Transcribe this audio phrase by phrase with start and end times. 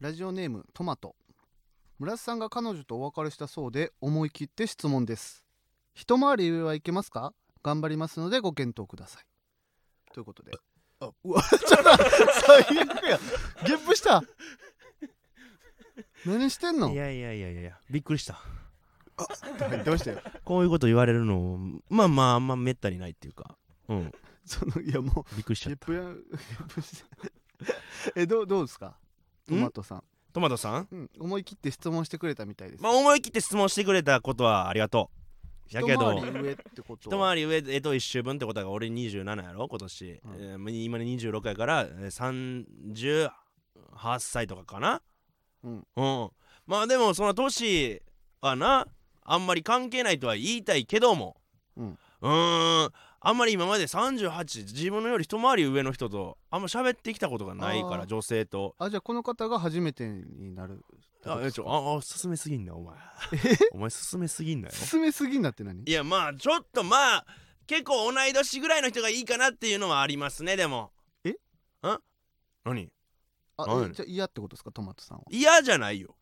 [0.00, 1.16] ラジオネームトマト。
[1.98, 5.44] 村瀬さんが彼女とお別れしたそうで思い切って質問です。
[5.92, 7.32] 一回り上はいけますか？
[7.64, 9.24] 頑張りますのでご検討ください。
[10.14, 10.52] ということで。
[11.00, 11.96] あうわちょっと
[12.46, 13.18] 最悪や。
[13.66, 14.22] ゲップした。
[16.24, 16.92] 何してんの？
[16.92, 18.38] いやいやいやいやいやびっくりした。
[19.68, 21.58] 言ってましたよこういうこと言われるの
[21.88, 23.56] まあまああんまめったにないっていうか。
[23.88, 24.12] うん。
[24.44, 25.86] そのいやもうびっくりしちゃった。
[25.90, 26.18] ゲップやゲ
[26.54, 27.04] ップして。
[28.14, 28.96] えどうどうですか？
[29.48, 30.04] トマトさん。
[30.32, 30.88] トマトさん？
[30.92, 32.82] うん、思い切って質問してくれたみたいです。
[32.82, 35.10] まあ思い切って質問してくれたことはありがと
[35.72, 35.74] う。
[35.74, 36.12] やけど。
[36.14, 40.34] 一回り上ってこと一回り上えと1周分ってことが俺27やろ今年、うん。
[40.38, 43.30] えー今26やからえー
[43.96, 45.02] 38歳とかかな。
[45.64, 45.86] うん。
[45.96, 46.30] うん。
[46.66, 48.02] まあでもその年
[48.40, 48.86] はな
[49.24, 51.36] あんまり関係ないとは言いたいけども。
[51.76, 51.98] うん。
[52.20, 58.76] うーんあんまり今まで38自分のより一回り上の人とあんま喋ってきたことがないから女性と。
[58.78, 60.84] あじゃあこの方が初めてになる
[61.26, 62.96] あえちょああ進めすぎんなお前。
[63.72, 64.74] お前進めすぎんなよ。
[64.74, 65.82] 進めすぎんなって何？
[65.84, 67.26] いやまあちょっとまあ
[67.66, 70.92] 結構同い年ぐらいの人がいいかなっていうのはありますねでも。
[71.24, 71.30] え？
[71.30, 71.36] ん
[72.64, 72.88] 何？
[73.56, 74.70] あじゃあ嫌ってことですか？
[74.70, 75.24] トマトさんは。
[75.28, 76.14] 嫌じゃないよ。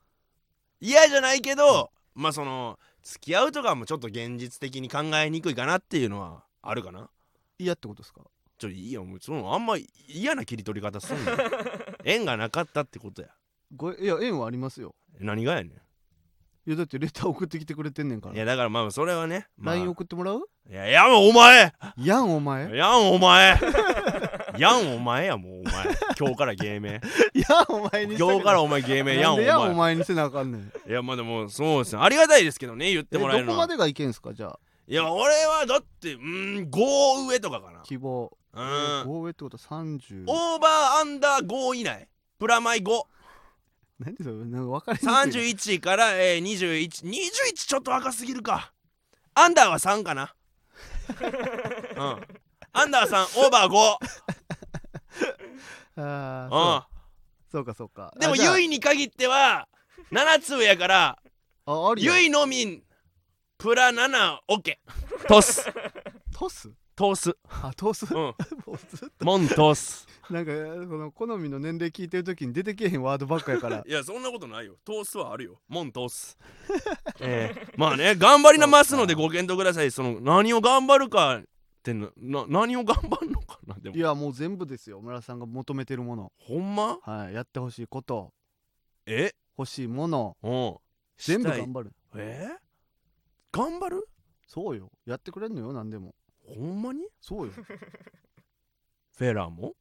[0.81, 7.09] 嫌じゃないけど、まあその付き合うとかもちょっと現実的に考えにくいかなっていうのはあるかな？
[7.59, 8.23] 嫌ってことですか？
[8.59, 9.05] ちょいいよ。
[9.05, 9.77] もうそのあんま
[10.09, 11.33] 嫌な切り取り方すんの
[12.05, 13.29] 縁がなかったってことや。
[13.75, 14.95] ごいや縁はありますよ。
[15.21, 15.71] 何がやね
[16.67, 18.33] いやだってレター送ってきてくれてんねんから。
[18.33, 20.49] んいやだからまあそれはね、まあ、LINE 送ってもらう？
[20.69, 21.73] いやいやもうお前。
[21.99, 22.77] やんお前。
[22.77, 23.61] やんお前。
[24.59, 25.73] やんお前やもうお前。
[26.19, 26.93] 今日から芸名。
[27.35, 29.17] やんお前に今日からお前芸名。
[29.17, 30.73] やんおなんでやんお前前にせなあかんねん。
[30.89, 33.57] いやまあでもそうですねありがたいですけどね言ってえもらえるのは。
[33.59, 34.33] どこまでがいけんすか？
[34.35, 37.81] じゃあいや俺はだってうーん5上とかかな。
[37.81, 38.31] 希望。
[38.53, 38.63] うん。
[38.63, 42.09] 5上ってことは30オーバーアンダー5以内。
[42.39, 43.03] プラマイ5
[43.99, 44.37] 何でそれ？
[44.45, 48.73] なんか分かりにくい31から、えー、2121ちょっと若すぎるか。
[49.35, 50.35] アンダーは3かな。
[51.97, 52.27] うん。
[52.73, 53.97] アンダー3オーバー5
[56.03, 57.65] ああうそう。
[57.65, 58.13] かそうか。
[58.17, 58.59] んでもあじゃあ。
[58.59, 59.67] ユイに限っては
[60.13, 61.19] 7つ上やから
[61.67, 62.15] ああるよ。
[62.15, 62.83] ユイのみ
[63.59, 64.93] プラ7オッケー。
[65.29, 65.65] トス。
[66.33, 66.71] トス？
[66.95, 67.35] トス。
[67.49, 68.05] あトス？
[68.15, 68.21] うん。
[68.67, 69.25] もうずっと。
[69.25, 70.07] モントス。
[70.31, 73.83] なんかこの好みの年齢聞いてる時に出てけえへんワードばっかやから。
[73.89, 74.77] いやそんなことないよ。
[74.85, 75.61] トースはあるよ。
[75.69, 76.37] モントース。
[77.21, 79.91] えー、まあね頑張りなますのでご検討ください。
[79.91, 81.43] その何を頑張るかっ
[81.83, 83.97] てなな何を頑張るのかなでも。
[83.97, 85.01] いやもう全部ですよ。
[85.01, 86.31] 村さんが求めてるもの。
[86.37, 86.99] ほんま？
[87.03, 88.35] はいやってほしいこと。
[89.07, 89.35] え？
[89.57, 90.37] 欲しいもの。
[90.43, 90.77] うん。
[91.17, 91.93] 全部頑張る。
[92.17, 92.49] え？
[92.51, 92.66] ー、
[93.57, 94.09] 頑張る？
[94.47, 94.91] そうよ。
[95.07, 96.15] やってくれんのよ何でも。
[96.47, 97.09] ほんまに？
[97.21, 97.53] そうよ。
[97.53, 99.73] フェラーも？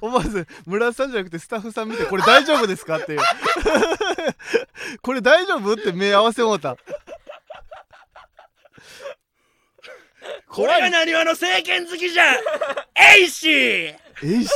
[0.00, 3.20] 思わず村さんじゃなくてスタッフさん見てこれ大丈夫ですかっていう。
[5.02, 5.74] これ大丈夫？
[5.74, 6.76] って目合わせもうた。
[10.48, 12.36] これがなにわの政権好きじゃん。
[13.18, 14.50] えいしえいし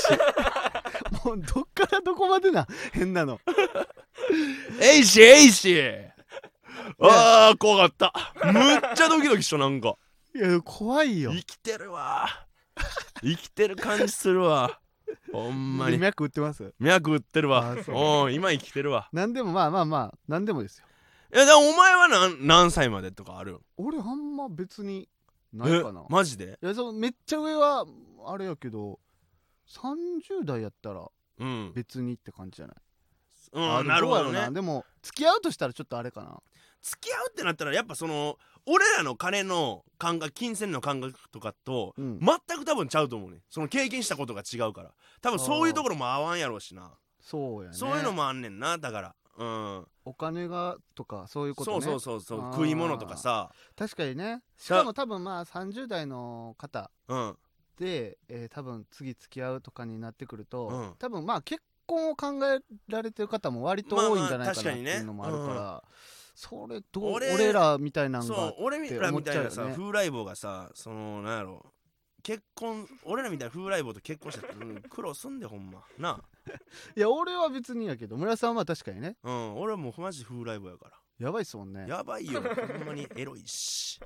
[1.30, 3.40] も うどっからどこまでな変なの。
[4.80, 5.76] えいしえいし。
[7.00, 8.12] あー怖かった。
[8.52, 9.96] むっちゃドキドキしたなんか。
[10.34, 11.32] いや怖いよ。
[11.32, 12.28] 生きてるわ。
[13.22, 14.80] 生きてる感じするわ。
[15.32, 15.98] ほんまに。
[15.98, 16.72] 脈打ってます？
[16.78, 17.72] 脈打ってるわ。
[17.72, 17.94] あそう。
[17.96, 19.08] おん今生きてるわ。
[19.12, 20.86] 何でもまあまあまあ何でもですよ。
[21.34, 25.08] いやでもお前は何何歳までとかある俺あんま別に
[25.52, 26.00] ないかな。
[26.00, 26.58] えマジで？
[26.62, 27.86] いやそのめっちゃ上は
[28.26, 28.98] あれやけど
[29.68, 31.06] 30代やったら
[31.40, 32.76] うん、別にって感じじゃない、
[33.52, 34.50] うん、あなるほどね。
[34.52, 36.38] でも付き合うとしたらちょっとあれかな。
[36.82, 42.20] 付き合うってなったらやっぱその俺らの金の感覚金銭の感覚とかとうん。
[42.20, 43.38] 全く多分ちゃうと思うね。
[43.50, 44.92] その経験したことが違うから。
[45.20, 47.76] 多分そういうところも合わんやろうしな、そうやね。
[47.76, 49.14] そういうのもあんねんなだから。
[49.36, 49.86] うん。
[50.04, 51.80] お金がとかそういうことね。
[51.80, 52.46] そうそうそうそう。
[52.46, 53.50] あー食い物とかさ。
[53.76, 54.42] 確かにね。
[54.56, 56.90] しかも多分まあ30代の方。
[57.08, 57.36] うん
[57.80, 60.94] で、えー多分次付き合うとかになってくると、うん。
[60.98, 65.82] 多分まあ結婚を考えられてる方も割と多いんじゃないかなっていうのもあるから、
[66.34, 69.76] それどう俺俺らみたいなんそがう俺らみたいなさ、って思っちゃうよね。
[69.76, 71.64] 風来坊がさそのなんやろ。
[72.22, 75.82] 結婚俺らみたいな風来坊と結婚したら、うん、苦労すんでほんま。
[75.98, 76.20] な
[76.94, 79.16] いや俺は別にやけど村さんは確かにね。
[79.22, 81.00] うん俺はもうマジ風来坊やから。
[81.18, 81.86] やばいっすもんね。
[81.86, 83.06] やばいよほんまに。
[83.14, 84.00] エロいし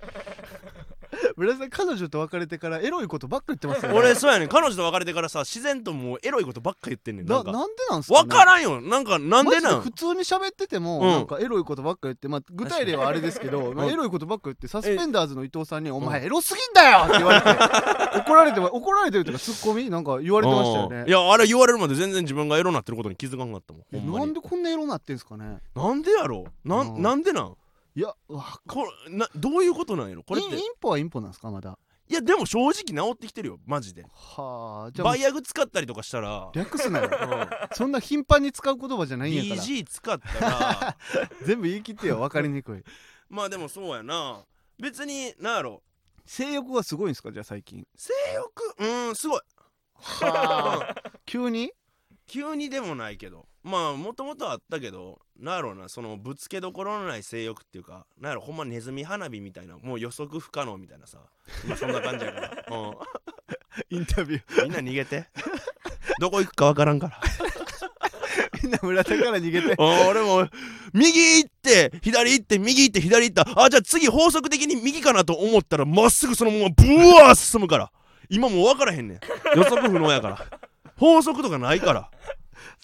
[1.36, 3.98] 村田さん彼女と別れてからエロいことばっか言ってますよね。
[3.98, 4.48] 俺そうやねん。
[4.48, 7.26] 彼女と別れてからさ自然ともうエロいことばっか言ってんねん。
[7.26, 8.80] なかなんなんでなんすか、ね、分からんよ。
[8.80, 9.80] なんかなんでなん？
[9.82, 11.08] 普通に喋ってても、うん。
[11.08, 17.48] なんかエロいことばっか言って、まあ、具体例はあれですけど、まあ、うんエロいことばっか言ってサスペンダーズの伊藤さんに「お前エロすぎんだよ!」って言われて
[18.20, 19.90] 怒られても怒られてるとかツッコミ？
[19.90, 21.00] なんか言われてましたよね。
[21.02, 21.08] うん。
[21.08, 24.12] いやあれ言われるまで全然自分がエロなってることに気づかんかったもん。
[24.20, 25.58] なんでこんなエロなってんすかね？
[25.74, 27.02] なんでやろなうんん。
[27.02, 27.56] なんでなん？
[27.96, 30.24] いやわこれなどういうことなんやろ？
[30.24, 30.50] これって。
[30.50, 31.50] インインポはインポなんですか？
[31.50, 31.78] まだ。
[32.06, 33.58] いやでも正直治ってきてるよ。
[33.64, 34.04] マジで。
[34.12, 36.50] はあじゃあバイアグ使ったりとかしたら。
[36.54, 37.08] 略すなよ。
[37.10, 37.48] うん。
[37.72, 39.62] そんな頻繁に使う言葉じゃないんやから。
[39.66, 40.96] BG 使ったら。
[41.46, 42.18] 全部言い切ってよ。
[42.18, 42.82] 分かりにくい。
[43.30, 44.44] まあでもそうやな。
[44.78, 45.82] 別になんやろ。
[46.26, 47.32] 性欲はすごいんですか？
[47.32, 47.86] じゃあ最近。
[47.96, 48.74] 性欲？
[48.78, 49.40] うんすごい。
[49.94, 51.10] はあ。
[51.24, 51.72] 急に？
[52.26, 53.46] 急にでもないけど。
[53.62, 61.18] まあもともとあったけどなんやろうなそのぶつけどころのない性欲っていうかなんやろほんまネズミ花火みたいなもう予測不可能みたいなさ。
[61.64, 62.54] 今そんな感じやから、う
[63.90, 64.60] インタビュー。
[64.60, 65.26] ん、みんな逃げて。
[66.20, 67.20] どこ行くかわからんから。
[68.62, 69.74] みんな村田から逃げて。
[69.78, 70.48] あ俺も
[70.92, 73.62] 右行って左行って右行って左行った。
[73.62, 76.84] あじゃあ次法則的に右かなと思ったらまっすぐそのままブ
[77.22, 77.90] ワー進むから。
[78.28, 79.20] 今もう分からへんねん。
[79.56, 80.46] 予測不能やから
[80.96, 82.10] 法則とかないから。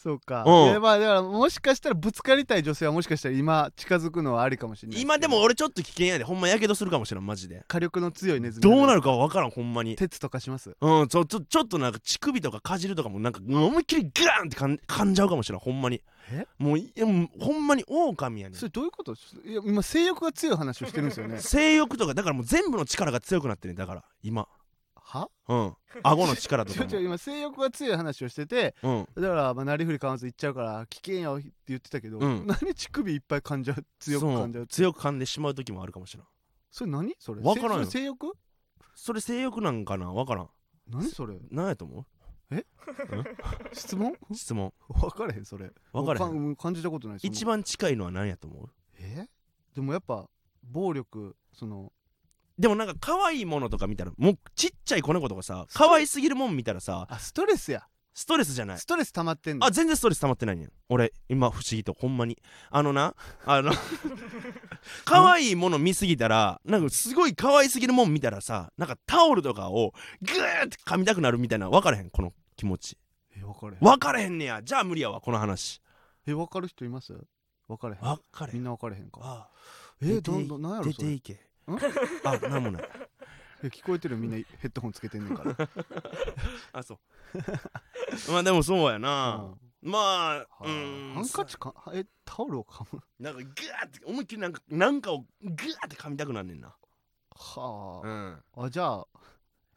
[0.02, 0.82] そうか、うん。
[0.82, 6.24] まあだからもしかしたらぶつかりたい女性はもしかしたら今近づくのはありかもしれない今でも俺ちょっと危険やで。
[6.24, 7.26] ほんまやけどするかもしれん。
[7.26, 7.64] マジで。
[7.68, 8.62] 火力の強いネズミ。
[8.62, 9.96] どうなるるか分からんほんまに。
[9.96, 10.74] 鉄とかします？
[10.80, 16.02] うんちょちょちょっとなんか乳首とかかじるとかもなんか思いっきりガーンってかん噛んじゃうかもしれんほんまに。
[16.32, 16.46] え？
[16.58, 18.58] もういやもうほんまに狼やねん。
[18.58, 19.14] それどういうこと？
[19.14, 21.38] いや今性欲が強い話をしてるんですよね。
[21.40, 24.48] 性欲とかだからもう全部の力が強くなってるねんだから今
[25.10, 25.30] は？
[25.48, 25.76] うん。
[26.02, 26.88] 顎の力とちかも。
[26.88, 29.08] ょ ちょ今性欲が強い話をしててうん。
[29.16, 32.46] だからまあなりふり構わず言っちゃうから危険よって言ってたけど、うん。
[32.46, 36.26] 何乳首いっぱい噛んじゃう強く噛んじゃうそう強く噛んでしまう時もあるかもしれん。
[36.70, 37.14] それ何？
[37.18, 37.42] それ？
[37.42, 37.84] わからんよ。
[37.86, 38.32] せそれ性欲？
[38.94, 40.12] それ性欲なんかな？
[40.12, 40.50] 分からん。
[40.88, 41.36] 何それ？
[41.50, 42.06] 何やと思
[43.72, 44.72] 質問う質問？
[44.88, 45.70] 分からへんそれ。
[45.92, 46.50] 分からへん。
[46.50, 47.32] ん感じたことないその。
[47.32, 48.70] 一番近いのは何やと思う？
[48.98, 49.28] え？
[49.74, 50.28] でもやっぱ
[50.62, 51.92] 暴力その
[52.60, 57.86] でもなんか可愛いものとか見たらもうちっちゃい子猫とかさ可愛すぎるもん見たらさあストレスや。
[58.12, 58.78] ストレスじゃない。
[58.78, 59.64] ストレス溜まってんの？
[59.66, 60.72] あ全然ストレス溜まってないねん。
[60.90, 62.36] 俺今不思議とほんまに。
[62.70, 63.14] あのな
[63.46, 63.72] あの
[65.06, 72.98] 可愛いもの見すぎたらなんかすごい可愛すぎるもん見たらさなんかタオルとかをグーって噛みたくなるみたいな分からへんこの気持ち。
[73.34, 73.80] え分かれへん。
[73.80, 74.60] 分からへんねや。
[74.62, 75.80] じゃあ無理やわこの話。
[76.26, 77.14] え分かる人います？
[77.68, 78.02] 分かれへん。
[78.02, 78.56] 分かれへん。
[78.56, 79.20] みんな分かれへんか。
[79.22, 79.48] あ
[80.02, 80.92] え出てどんどんなんやろそれ？
[80.94, 81.32] 出ていけ。
[81.34, 81.38] ん
[82.24, 82.88] あなんもない。
[83.62, 84.36] え聞こえてるみんな。
[84.36, 85.54] ヘッドホンつけてんねんから。
[86.72, 86.98] あそう。
[88.32, 89.60] まあでもそうやうなん。
[89.82, 91.12] まあうん。
[91.14, 91.74] ハンカチか？
[91.92, 93.02] えタオルを噛む？
[93.18, 93.50] なんかグー
[93.86, 96.74] って思いっきりなんかなんかをグーって噛みたくなんねんな。
[97.34, 98.42] はうん。
[98.54, 99.06] ああじゃあ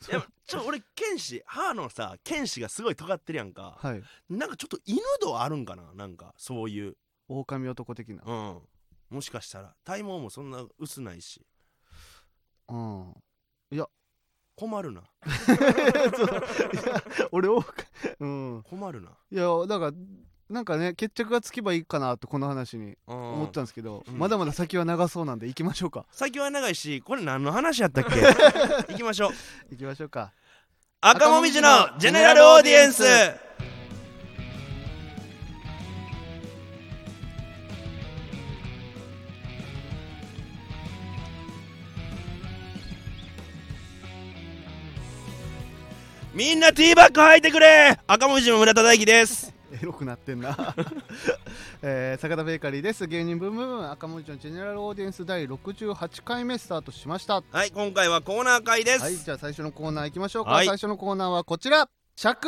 [0.09, 3.77] いやちょ俺剣士歯のさ剣士がすごい尖ってるやんか。
[3.79, 4.03] はい。
[4.29, 5.93] なんかちょっと犬度あるんかな？
[5.93, 6.97] なんかそういう。
[7.29, 8.23] 狼男的な。
[8.25, 8.61] うん。
[9.09, 9.75] もしかしたら。
[9.85, 11.45] 体毛もそんな薄ないし
[12.69, 13.13] うん。
[14.55, 15.01] 困るな。
[17.31, 17.63] 俺を
[18.19, 18.63] うん。
[18.69, 19.09] 困るな。
[19.31, 19.91] いやだから
[20.49, 24.19] なんかね決着がつけばいいかなってこの話に思思ったんですけど、うん。
[24.19, 26.05] まだまだ先は長そうなんで行きましょうか。
[26.11, 28.21] 先は長いしこれ何の話やったっけ？
[28.93, 29.31] 行きましょう。
[29.71, 30.31] 行きましょうか。
[31.01, 33.03] 赤もみじのジェネラルオーディエンス
[46.33, 47.95] みんなティーバッグ履いてくれ。
[48.07, 49.53] 赤もみじの村田大樹です。
[49.71, 50.75] エロくなってんな、
[51.83, 53.05] えー、坂田ベーカリーです。
[53.05, 57.43] 芸人ブームブーム赤文字のジェネラルオーディエンス第68回目スタートしました。
[57.51, 60.65] はい今回はコーナー会です、はいじゃあ最初のコーナー行きましょうか、はい。
[60.65, 61.87] 最初のコーナーはこちら。
[62.15, 62.47] 尺。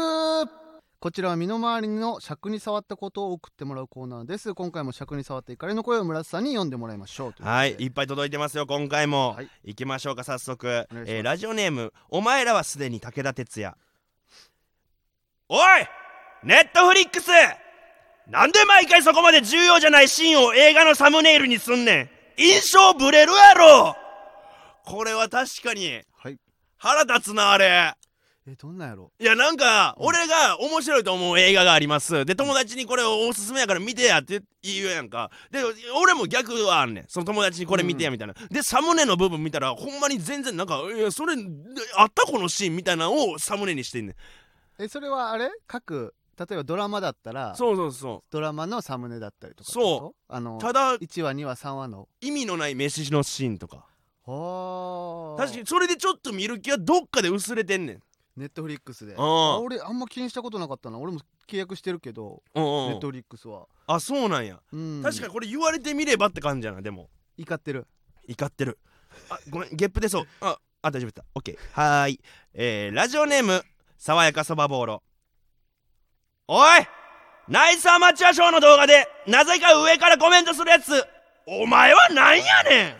[1.05, 4.55] こちらは身の回りの尺に触ったことを送ってもらうコーナーです。
[4.55, 9.50] 今回も尺に触った怒りの声を村瀬さんに読んでもらいましょうはい、いっぱい届いてますよ今回も、はい。
[9.65, 13.77] 行きましょうか早速、えーラジオネームお前らはすでに武田鉄矢
[15.47, 15.59] おい
[16.43, 17.29] ネットフリックス。
[18.27, 22.09] なんで毎回そこまで重要じゃないシーンを映画のサムネイルにすんねん。
[22.37, 23.95] 印象ブレるやろ。
[24.83, 26.01] これは確かに。
[26.17, 26.37] はい。
[26.77, 27.93] 腹立つなあれ。
[28.47, 29.11] えどんなんやろ？
[29.19, 32.25] いやなんか俺が面白いと思う映画があります。
[32.25, 35.31] で友達にこれおすすめやから見てやって言うやんか。
[35.51, 35.59] で
[35.99, 37.05] 俺も逆はあんねん。
[37.07, 41.35] その友達にこれ見てやみたいな、でサムネの部分見たらほんまに全然なんかいやそれ
[41.97, 44.15] あったこのシーンみたいなのをサムネにしてんねん
[44.79, 45.50] えそれはあれ？
[45.67, 50.22] 各例えばドラマだったらそうそうそドラマのサムネだったりとかそう。
[50.27, 52.10] あのうただ1話2話3話の。
[52.20, 53.88] 意味のない飯のシーンとか。
[54.25, 55.41] はあ。
[55.41, 58.00] 確かにそれでちょっと見る気はどっかで薄れてんねん。
[58.36, 59.13] ネットフリックスで。
[59.13, 59.15] ん。
[59.17, 61.00] あ俺あんま気にしたことなかったな。
[61.00, 63.67] 俺も契約してるけどネットフリックスは。
[63.88, 65.01] あそうなんや、うん。
[65.01, 67.10] 確かにこれ言われてみればって感じやなでも。
[67.38, 67.88] 怒ってる。
[68.27, 68.77] 怒ってる。
[69.29, 70.27] あごめんゲップ出そう。
[70.41, 72.20] ああ大丈夫だオッケーはーい。
[72.53, 73.63] えー、ラジオネーム
[73.97, 75.03] 爽やかそばぼうろ
[76.47, 76.87] おい
[77.47, 81.03] ナイスアマチュアショーの動画でなぜか上からコメントするやつ。
[81.47, 82.95] お前はなんやねん。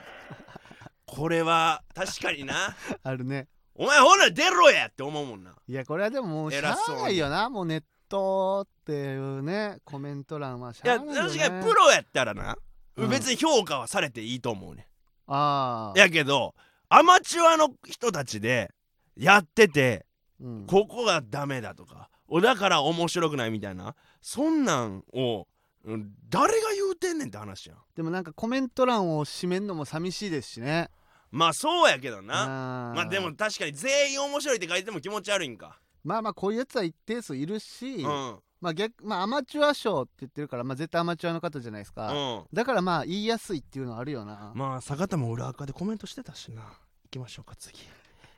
[1.07, 2.75] これは確かにな。
[3.03, 3.47] あるね。
[3.75, 5.55] お前ほら出ろやって思うもんな。
[5.67, 7.03] いやこれはでももうしゃあ偉そうに。
[7.03, 7.49] ないよな。
[7.49, 12.55] もうネットっていうねコメント欄はしいやゃあないよ、ね、確かにプロやったらな、
[12.97, 13.09] うん。
[13.09, 14.87] 別に評価はされていいと思うね
[15.27, 16.53] ああやけど
[16.89, 18.71] アマチュアの人たちで
[19.15, 20.05] やってて
[20.39, 20.65] うん。
[20.67, 25.47] ここがダメだとかおだから面白くないみたいなそんなんを
[25.83, 27.77] うん誰が言うてんねんって話やん。
[27.95, 30.89] でもなんかコメント欄を締めんのも寂しいですしね。
[31.31, 32.93] まあそうやけどな。
[32.95, 35.79] まあでも確かに全員面白いって書いても気持ち悪いんか。
[36.03, 38.39] まあまあこういうやつは一定数いるし、うん。
[38.61, 42.43] まあ逆まあアマチュア賞って言ってるから、まあ、絶対アマチュアの方じゃないですか、うん。
[42.51, 46.61] だからまあ言いやすいっていうのはあるよな、まあ坂田も裏垢でコメントしてたしな。
[46.63, 46.69] 行
[47.11, 47.79] きましょうか次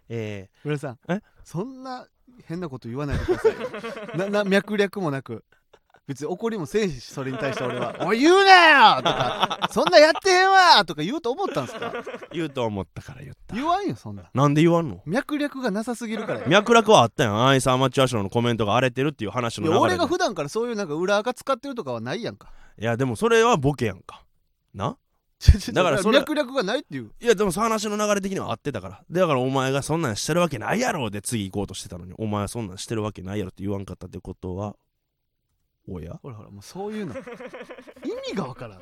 [0.09, 1.21] え浦さんえ？
[1.43, 2.07] そんな
[2.45, 3.51] 変なこと言わないでください。
[3.53, 3.59] よ
[4.15, 5.43] なな脈略もなく。
[6.07, 11.87] 別に怒りもせえしそれに対して俺は「おい言うなよ!」とか「そんなやってへんわ!」とか言うと思ったんですか？
[11.87, 13.53] ー、言うと思ったから言った。
[13.55, 14.23] 言わんよそんな。
[14.33, 15.01] なんで言わんの？
[15.05, 17.45] 脈略がなさすぎるからよ脈絡はあったやん。
[17.45, 22.53] アイスアマチュア賞のコメントが荒れてるっていう話いの流れ俺が普段からそういうなんか裏垢使ってるとかはないやんか。
[22.79, 24.23] いやでもそれはボケやんか。
[24.73, 24.95] な？
[25.71, 27.11] だからそれ脈略がないっていう。
[27.21, 29.03] いやでもその話の流れ的には合ってたから。
[29.09, 34.75] だからお前がそんなんしてるわけないやろで次行こうとしてたのにお前はそんなんしてるわけないやろって言わんかったってことは
[35.87, 36.19] おや？
[36.23, 37.13] ほらほらもうそういうの。
[37.13, 37.17] 意
[38.31, 38.81] 味がわからん。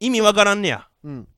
[0.00, 0.88] 意味わからんねや。
[1.04, 1.28] うん。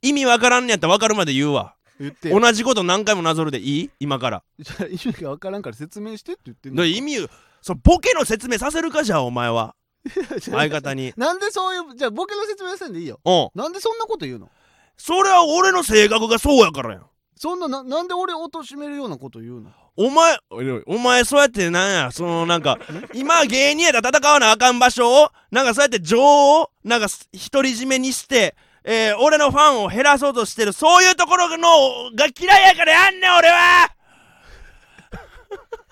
[0.00, 1.74] 意味わからんねやったらわかるまで言うわ。
[1.98, 2.40] 言ってよ。
[2.40, 3.90] 同じこと何回もなぞるでいい？
[3.98, 4.42] 今から。
[4.90, 6.82] 意味がわからんから説明してって言ってんだか。
[6.82, 7.28] ら意味
[7.60, 9.74] そのボケの説明させるかじゃあお前は。
[9.74, 9.79] 味
[10.40, 11.12] 相方に。
[11.16, 13.20] なんでそういうじゃあボケの説明せんでいいよ。
[13.24, 13.60] うん。
[13.60, 14.48] なんでそんなこと言うの？
[14.96, 17.06] それは俺の性格がそうやからやん。
[17.36, 19.70] そんなななんで俺を貶めるようなこと言うの？
[19.96, 20.38] お前
[20.86, 22.78] お前そうやってなんやそのなんか
[23.12, 31.68] 今芸人やったら戦わなあかん場所をなんかそうやって情をなんかす独り占めにしてえー、俺のファンを減らそうとしてるそういうところの
[32.14, 33.90] が嫌いやからやんねん俺は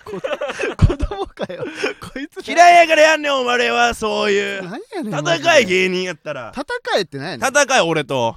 [0.05, 1.63] 子供かよ。
[2.13, 4.63] こいつ嫌いやからやんねんお前はそういう。
[4.63, 6.51] 何やねん戦い芸人やったら。
[6.55, 6.65] 戦
[6.97, 8.35] えって何やねん戦い俺と。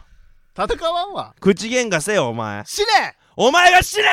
[0.54, 1.35] 戦わんわ。
[1.40, 2.62] 口喧嘩せよお前。
[2.66, 3.16] 死ね！
[3.35, 4.04] お前が死ね！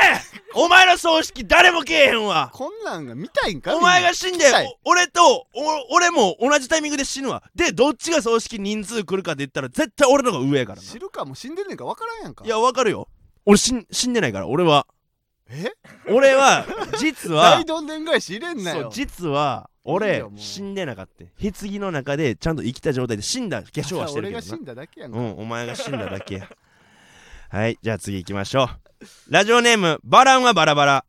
[0.56, 2.50] お前の葬式誰もけえへんわ。
[2.53, 3.75] こんなんが見たいんか？
[3.75, 4.46] お前が死んで
[4.86, 7.44] 俺とお俺も同じタイミングで死ぬわ。
[7.53, 10.82] でどっちが葬式人数来るかって言ったら絶対俺の方が上やからな。
[10.82, 12.46] 知るかもう死んでんねんか分からんやんか。
[12.46, 13.10] いやわかるよ。
[13.46, 14.48] 俺死んでないから。
[14.48, 14.88] 俺は
[15.50, 15.72] え？
[16.08, 16.65] 俺は
[17.00, 20.39] 実は大どんでん返し入れんなそうよ実は俺よもう。
[20.39, 21.24] 死んでなかった。
[21.41, 24.38] 棺の中でちゃんと生きた状態で死んだ化粧はしてるけどな。
[24.38, 25.18] 俺が死んだだけやんか。
[25.18, 26.50] うんお前が死んだだけや。
[27.50, 28.70] はいじゃあ次行きましょう。
[29.29, 31.06] ラジオネームバランはバラバラ。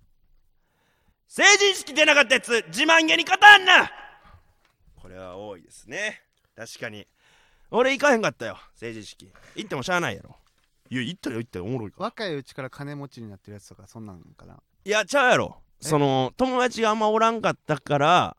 [1.28, 3.90] 成人式出なかったやつ自慢げに語んな。
[4.97, 6.23] これは多いですね。
[6.56, 7.06] 確かに。
[7.70, 9.30] 俺行かへんかったよ成人式。
[9.54, 10.37] 行ってもしゃあないやろ
[10.90, 12.04] いや行ったよ行ったよおもろいから。
[12.04, 14.59] 若いうちから金持ちになってるやつとかそんなんかな？
[14.85, 15.59] いやちゃうやろ。
[15.80, 18.37] えその友達があんまおらんかったから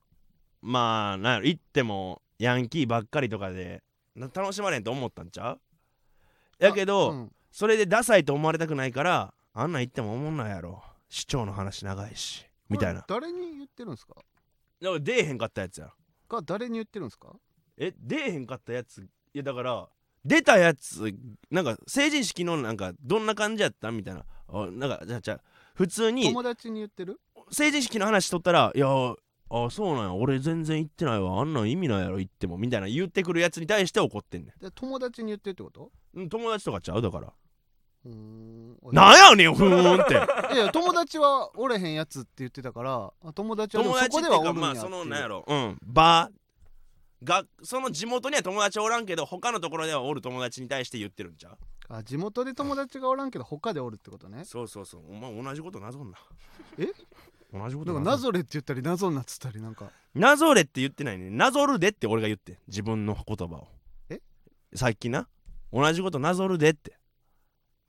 [0.61, 3.81] まあなんやろ行ってもヤンキーばっかりとかで
[4.15, 5.59] な楽しまれんと思ったんちゃう？
[6.59, 7.31] やけど、うん。
[7.51, 10.83] それでダサいと思われたくないからあんなん言っても思んないやろ。
[11.09, 13.03] 市長の話長いしみたいな。
[13.07, 14.15] 誰に言ってるんですか？
[14.81, 15.89] だから出えへんかったやつや。
[16.29, 17.33] が誰に言ってるんですか？
[17.77, 19.87] え出えへんかったやついやだから
[20.23, 21.13] 出たやつ
[21.49, 24.23] なんか成人式のなんかどんな感じやったみたいな。
[24.49, 25.41] あなんかじゃあじゃあ
[25.73, 27.19] 普通に友達に言ってる？
[27.51, 28.87] 成人式の話しとったら「いや
[29.53, 30.13] あそうなんや。
[30.13, 31.41] 俺全然行ってないわ。
[31.41, 35.91] あんなん意味ないやろ行っても」みたいな言ってくるやつに対して怒ってんねで友達に言ってるってこと？
[36.29, 37.01] 友達とかちゃう？
[37.01, 37.33] だから。
[38.05, 38.77] うーん。
[38.91, 40.13] なんやねんふーんって。
[40.53, 45.45] いや友達はおれへんやつって言ってたからあ友達は友そこ達っていうかまあそのなんやろ。
[45.47, 45.77] うん。
[45.83, 46.29] 場
[47.23, 51.57] がその地元には友達おらんけど他のところではおる友達に対して言ってるんちゃう？
[51.89, 54.43] あ地元で友達がおらんけど他でおるってことね。
[54.45, 55.01] そうそうそう。
[55.09, 56.17] お前同じことなぞんな。
[56.77, 56.87] え？
[57.53, 58.17] 同じことなぞな。
[58.17, 59.91] ぞれって言ったりなぞんなっつったりなんか。
[60.15, 61.29] なぞれって言ってないね。
[61.29, 63.67] なぞるでって俺が言って自分の言葉を。
[64.09, 64.21] え？
[64.73, 65.27] さっきな。
[65.73, 66.97] 同じことなぞるでって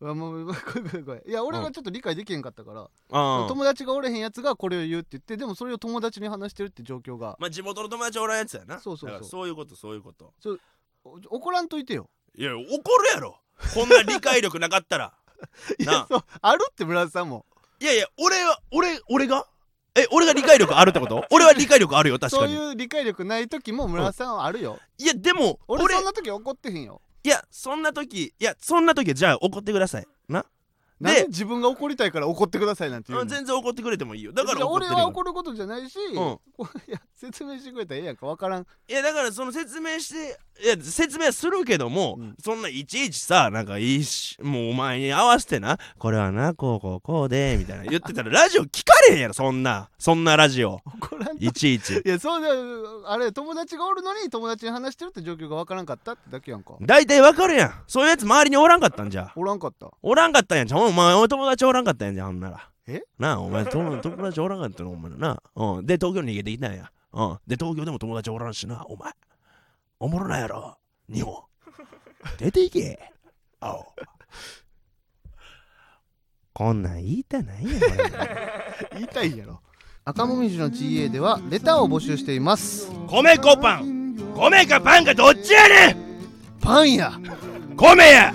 [0.04, 1.22] あもうごめんごめんごめん。
[1.28, 1.64] いや俺うん。
[1.64, 2.88] がちょっと理解できへんかったから、あ
[3.44, 3.46] あ。
[3.48, 7.36] 友達がおれへんやつがこれを言うって言ってでもそれを友達に話してるって状況が。
[7.38, 8.80] まあ地元の友達おらんやつやな。
[8.80, 9.10] そうそうそう。
[9.10, 10.32] だからそういうことそういうこと。
[11.04, 12.08] お怒らんといてよ。
[12.36, 12.78] いや怒る
[13.14, 13.38] やろ。
[13.74, 15.14] こんな理解力なかったら。
[15.78, 16.24] いなやそう。
[16.40, 17.46] あるって村田さんも。
[17.80, 19.46] いやいや俺は俺俺が？
[19.94, 21.24] え俺が理解力あるってこと？
[21.30, 22.54] 俺は理解力あるよ確かに。
[22.54, 30.06] そういう理解力ない時も村田さんはあるよ、いやでも俺俺そんな時怒ってへんよいやそんな時いやそんな時はじゃあ怒ってください。
[30.28, 30.44] な？
[31.00, 34.32] で自分が怒りたいから怒ってくださいなんて言う全然怒ってくれてもいいよ。
[34.32, 34.92] だからいや怒ってる。
[34.92, 36.14] よ俺は怒ることじゃないし、ん。
[36.14, 36.40] こ
[36.86, 38.62] いや説明してくれたらええやんか分からん。
[38.62, 42.36] いやだからその説明していや説明はするけども、うん。
[42.42, 47.84] そんないちいちさなんかいいしもうお前に合わせてなこれはなこうこうこうでみたいな。
[47.84, 49.88] 言ってたら ラジオ聞かれへんやろそんな。
[49.98, 50.80] そんなラジオ。
[51.38, 51.94] いちいち。
[52.04, 56.74] いやそうだよあれ友達がおるのに友達に話してるって状況が分からんかったってだけやんか。
[56.80, 57.72] 大体わかるやん。
[57.86, 59.32] そういうやつ周りにおらんかったんじゃ。
[59.34, 59.90] おらんかった。
[60.02, 60.80] おらんかったんやんじゃん。
[60.80, 62.68] お前お友達おらんかったんやんじゃんほんなら。
[62.86, 63.02] え？
[63.18, 65.42] なあお前友友達おらんかったのお前らな。
[65.56, 65.86] うん。
[65.86, 66.90] で東京に逃げてきたんや。
[67.12, 67.38] うん。
[67.46, 69.12] で東京でも友達おらんしなお前
[70.02, 70.76] おもろないやろ
[71.08, 71.44] 日本。
[72.36, 72.98] 出ていけ。
[73.60, 73.94] 青。
[76.52, 77.78] こんなん言いたないやろ。
[78.98, 79.60] 言いたいやろ。
[80.04, 82.90] 赤もみじの GA ではレターを募集しています。
[83.06, 84.16] 米粉パン。
[84.34, 85.96] 米かパンかどっちやねん。
[86.60, 87.12] パンや。
[87.76, 88.34] 米や。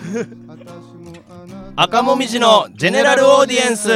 [1.75, 3.89] 赤もみじのジェネラルオーディエンス。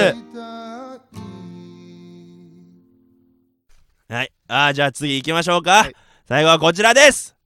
[4.09, 4.33] はい。
[4.49, 5.95] あーじゃあ次行きましょうか、はい。
[6.27, 7.37] 最後はこちらです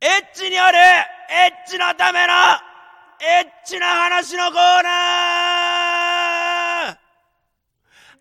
[0.00, 2.32] エッチによるエッチのための
[3.20, 6.96] エッチな話のコーナー。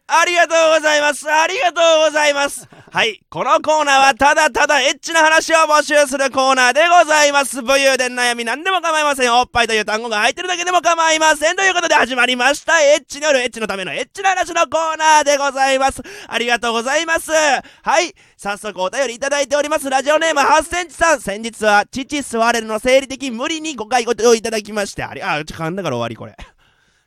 [0.08, 1.32] ありがとうございます。
[1.32, 2.68] ありがとうございます。
[2.90, 7.62] はいこのコーナーはただただエッチな話を募集するコーナーでございます。
[7.62, 9.34] 武勇伝悩み何でも構いません。
[9.36, 11.58] おっぱいという単語が入ってるだけでも構いません。
[11.58, 12.82] ということで始まりました。
[12.82, 16.02] エッチによるエッチのためのエッチな話のコーナーでございます。
[16.30, 17.62] ありがとうございますは
[18.02, 18.16] い。
[18.38, 19.90] 早速お便りいただいております。
[19.90, 21.20] ラジオネーム8センチさん。
[21.20, 25.04] 先日は父吸われるの生理的無理にご回答いただきまして。
[25.04, 26.38] ありあちょ噛んだから終わりこれ。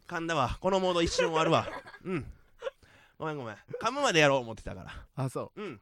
[0.07, 0.59] 噛んだわ。
[0.61, 1.67] このモード一瞬終わるわ。
[2.05, 2.27] うん。
[3.21, 3.57] ごめんごめん。
[3.83, 4.91] 噛むまでやろう思ってたから。
[5.15, 5.63] あそう。
[5.63, 5.79] ん。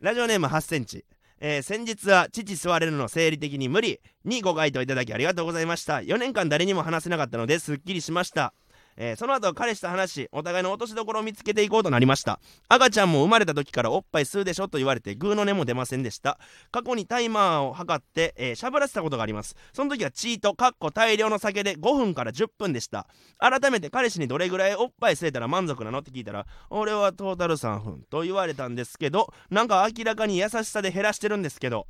[0.00, 1.04] ラジオネーム8センチ。
[1.40, 4.00] えー先日は父吸われるの生理的に無理。
[4.24, 5.96] にご回答いただきありがとうございました。
[5.96, 8.54] 4年間誰にも話せなかったのですっきりしました
[8.96, 16.38] えーその後彼氏と話しお互いの落としどころを見つけていこうとなりました赤ちゃんも生まれた時からおっぱい吸うでしょと言われてグーの音も出ませんでした。
[16.70, 19.56] 過去にタイマーを測って、えーしゃぶらせたことがあります。
[19.72, 23.06] その時はチートかっこ大量の酒で5分から10分でした
[23.38, 26.00] 改めて彼氏にどれぐらいおっぱい吸えたら満足なの？
[26.00, 31.86] って聞いたら俺はトータル3分と言われたんですけどなんか明らかに優しさで減らしてるんですけど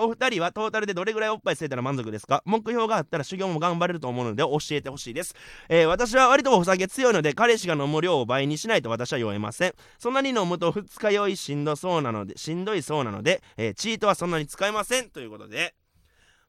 [0.00, 2.40] お二人はトータルでどれぐらいおっぱい吸えたら満足ですか？
[2.46, 5.34] 目標があったら修行も頑張れると思うので教えてほしいです、
[5.68, 9.74] えー私は割とお酒強いので彼氏が飲む量を倍にしないと私は酔えません。
[9.98, 15.74] そんなに飲むと二日酔いしんどそうなのでしんどいそうなので、えーチートはそんなに使えませんということで。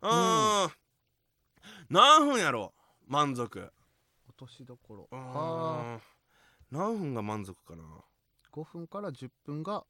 [0.01, 0.71] うーん。
[1.89, 2.73] 何分やろ
[3.07, 3.71] 満足。
[4.29, 5.07] 落としどころ。
[5.11, 6.01] うーあん。
[6.71, 7.83] 何分が満足かな
[8.53, 9.83] ？5分から10分が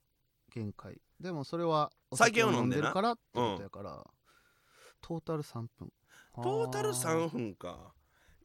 [0.50, 1.00] 限界。
[1.20, 2.88] でもそれはお酒を飲んでな。
[2.88, 4.06] るからってことやから、
[5.02, 5.92] トータル3分。
[6.36, 7.94] トータルあ3分か。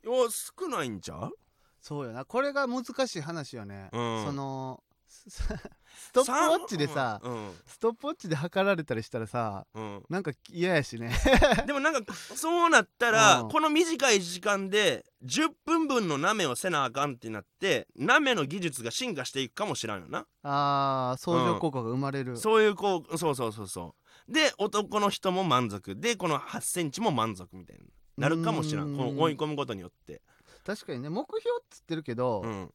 [0.02, 1.32] よ少ないんちゃう？
[1.80, 2.24] そうよな。
[2.24, 4.24] これが難しい話よね、うん。
[4.24, 7.50] そのスストップウォッチでさうん。
[7.66, 10.02] ストップウォッチで測られたりしたらさうん。
[10.08, 11.12] なんか嫌やしね。
[11.66, 13.48] でもなんかそうなったらうん。
[13.48, 20.26] この短い時間で10分分のなめをせなあかんってなってなめの技術が進化していくかもしらんよな。
[20.42, 23.94] あー相乗効果が生まれる、そういうこうそうそうそうそ
[24.28, 24.32] う。
[24.32, 25.96] で男の人も満足。
[25.96, 27.84] でこの8センチも満足みたいに
[28.16, 28.96] なるかもしらん。
[28.96, 30.22] この追い込むことによって。
[30.64, 32.66] 確かにね目標っつってるけど、うん。
[32.66, 32.74] で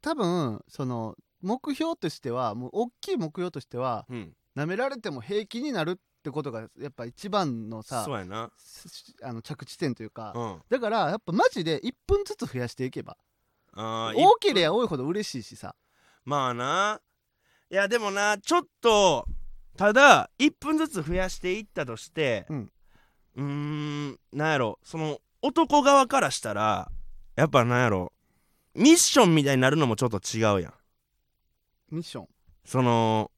[0.00, 4.32] 多分その目標としてはもう大きい目標としてはうん。
[4.54, 8.50] 舐められても平気になるってことがやっぱ一番のさそうやな。
[8.58, 10.58] すあの着地点というか、うん。
[10.68, 13.16] だからやっぱマジで1分ずつ増やしていけば
[13.74, 15.74] 多ければ多いほど嬉しいしさ。
[16.24, 17.00] まあな。
[17.70, 19.26] いやでもなちょっと
[19.76, 22.72] ただ1分ずつ増やしていったとしてうん。
[23.36, 26.90] うーんなんやろその男側からしたら
[27.34, 28.12] やっぱなんやろ
[28.74, 30.72] ミッションみたいになるのもちょっと違うやん。
[31.90, 32.28] ミッション。
[32.64, 33.30] その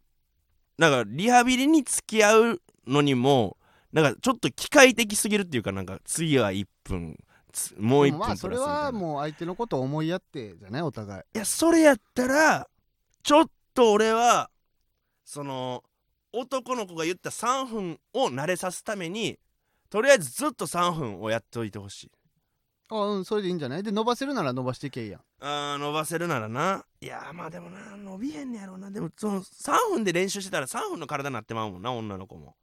[0.78, 3.56] なんかリハビリに付き合うのにも
[3.92, 7.16] なんかちょっと機械的すぎるっていうかなんか次は1分
[7.52, 11.22] つもう1分まあそれはもう相手のことを思いやってじゃないお互い。
[11.34, 12.68] いやそれやったら
[13.22, 14.50] ちょっと俺は
[15.24, 15.82] その
[16.32, 19.38] 男の子が言った3分を慣れさすために
[19.88, 22.10] とりあえずずっと3分をやっておいてほしい
[22.96, 23.82] あうんそれでいいんじゃない？
[23.82, 25.20] で伸ばせるなら伸ばしていけいいやん。
[25.40, 26.84] あー伸ばせるならな。
[27.00, 28.90] いやまあでもな伸びへんねやろうな。
[28.90, 32.56] でもその3分で練習してたら3分の体になってまうもんな女の子も。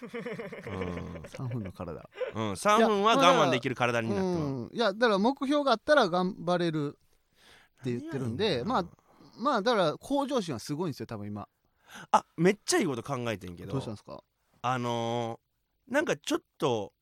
[0.00, 2.08] 3分の体。
[2.34, 4.34] うん、うん、3分は我慢できる体になってまう。
[4.34, 4.70] うん。
[4.72, 6.98] いやだから目標があったら頑張れる
[7.80, 8.84] って言ってるんでまあ
[9.38, 11.48] まあだから向上心はすごいんですよ多分今。
[12.12, 13.72] あめっちゃいいこと考えてんけど。
[13.72, 14.22] どうしたんですか？
[14.62, 16.92] あのー、なんかちょっと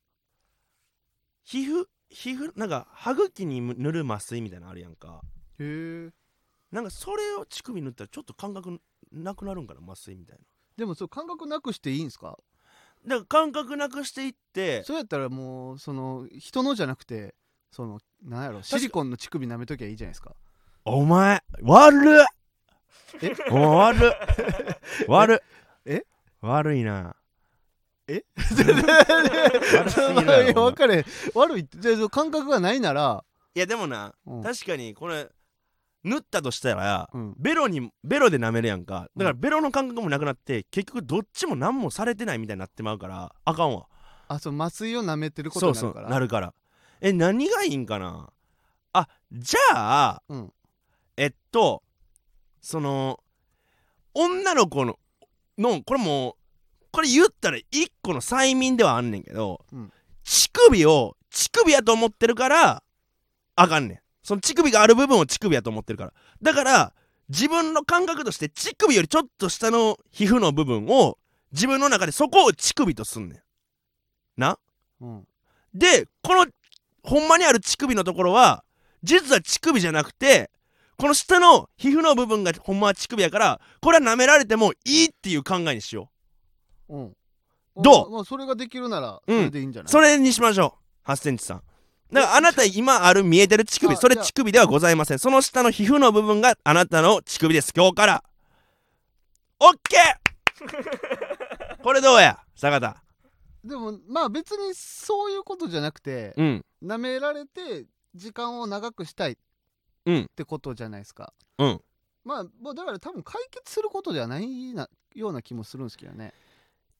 [1.43, 5.21] 皮膚皮膚なんか歯茎に塗る麻酔みたいなのあるやんか。
[5.59, 6.09] へえ。
[6.71, 8.79] なんかそれを乳首塗ったらちょっと感覚
[9.11, 10.41] なくなるんかな麻酔みたいな。
[10.77, 12.37] でもそう感覚なくしていいんですか？
[13.07, 14.83] だから感覚なくしていって。
[14.83, 17.35] そうやったらもうその人のじゃなくて
[17.71, 20.35] そのなんやろシリコンの乳首舐めときゃいいじゃないですか。
[20.85, 22.25] お前悪っ。
[23.21, 23.33] え？
[23.51, 24.11] お前悪っ。
[25.07, 25.39] 悪っ。
[25.85, 26.05] え？
[26.41, 27.15] 悪いな
[28.09, 28.25] え？
[30.53, 33.23] 分かれ悪いってじゃ感覚がないなら、
[33.55, 34.43] いやでもなうん。
[34.43, 35.29] 確かにこれ
[36.03, 39.09] 塗ったとしたらうん、ベロにベロで舐めるやんか。
[39.15, 43.85] だからベロの感覚もなくなって結局どっちも何もされてないみたいになってまうからあかんわ。
[44.27, 46.09] あそう麻酔を舐めてることそうそうになるから。
[46.09, 46.53] なるから。
[47.01, 48.29] え何がいいんかな？
[48.93, 50.53] あじゃあうん。
[51.17, 51.83] えっと
[52.61, 53.19] その
[54.13, 54.97] 女の子の
[55.57, 56.33] のこれもう
[56.91, 59.91] これ言ったら一個の催眠ではあんねんけど、うん。
[60.23, 62.83] 乳首を乳首やと思ってるから
[63.55, 63.99] あかんねん。
[64.23, 66.13] その乳首がある部分を乳首やと思ってるから。
[66.41, 66.93] だから
[67.29, 71.17] 自分の感覚として乳首よりちょっと下の皮膚の部分を
[71.51, 73.39] 自分の中でそこを乳首とすんねん。
[74.37, 74.57] な？
[75.01, 75.27] うん。
[75.73, 76.47] でこの
[77.03, 78.63] ほんまにある乳首のところは
[79.03, 80.49] 実は乳首じゃなくて
[80.97, 86.09] この下の皮膚の部分がほんまは乳首やからこれは舐められてもいいっていう考えにしよ
[86.89, 87.15] うん。
[87.77, 88.11] どう？
[88.11, 89.43] まあ、それができるならそうん。
[89.45, 91.09] れでいいんじゃない、うそれにしましょう。
[91.11, 91.63] 8センチさん。
[92.11, 95.19] だからあなた今ある見えてる乳首あそれじゃあ乳首ではございません。
[95.19, 97.71] その下の皮膚の部分があなたの乳首です。
[97.75, 98.23] 今日から。
[99.59, 101.79] オッケー！
[101.83, 102.39] これどうや？
[102.55, 103.03] 坂田。
[103.63, 106.65] でもまあ別にそういうことじゃなくてうん。
[106.83, 109.35] 舐められて時間を長くしたいっ
[110.05, 111.33] うんてことじゃないですか。
[111.57, 111.81] うん。
[112.23, 116.33] まあもうだから多分解決することではないなような気もするんですけどね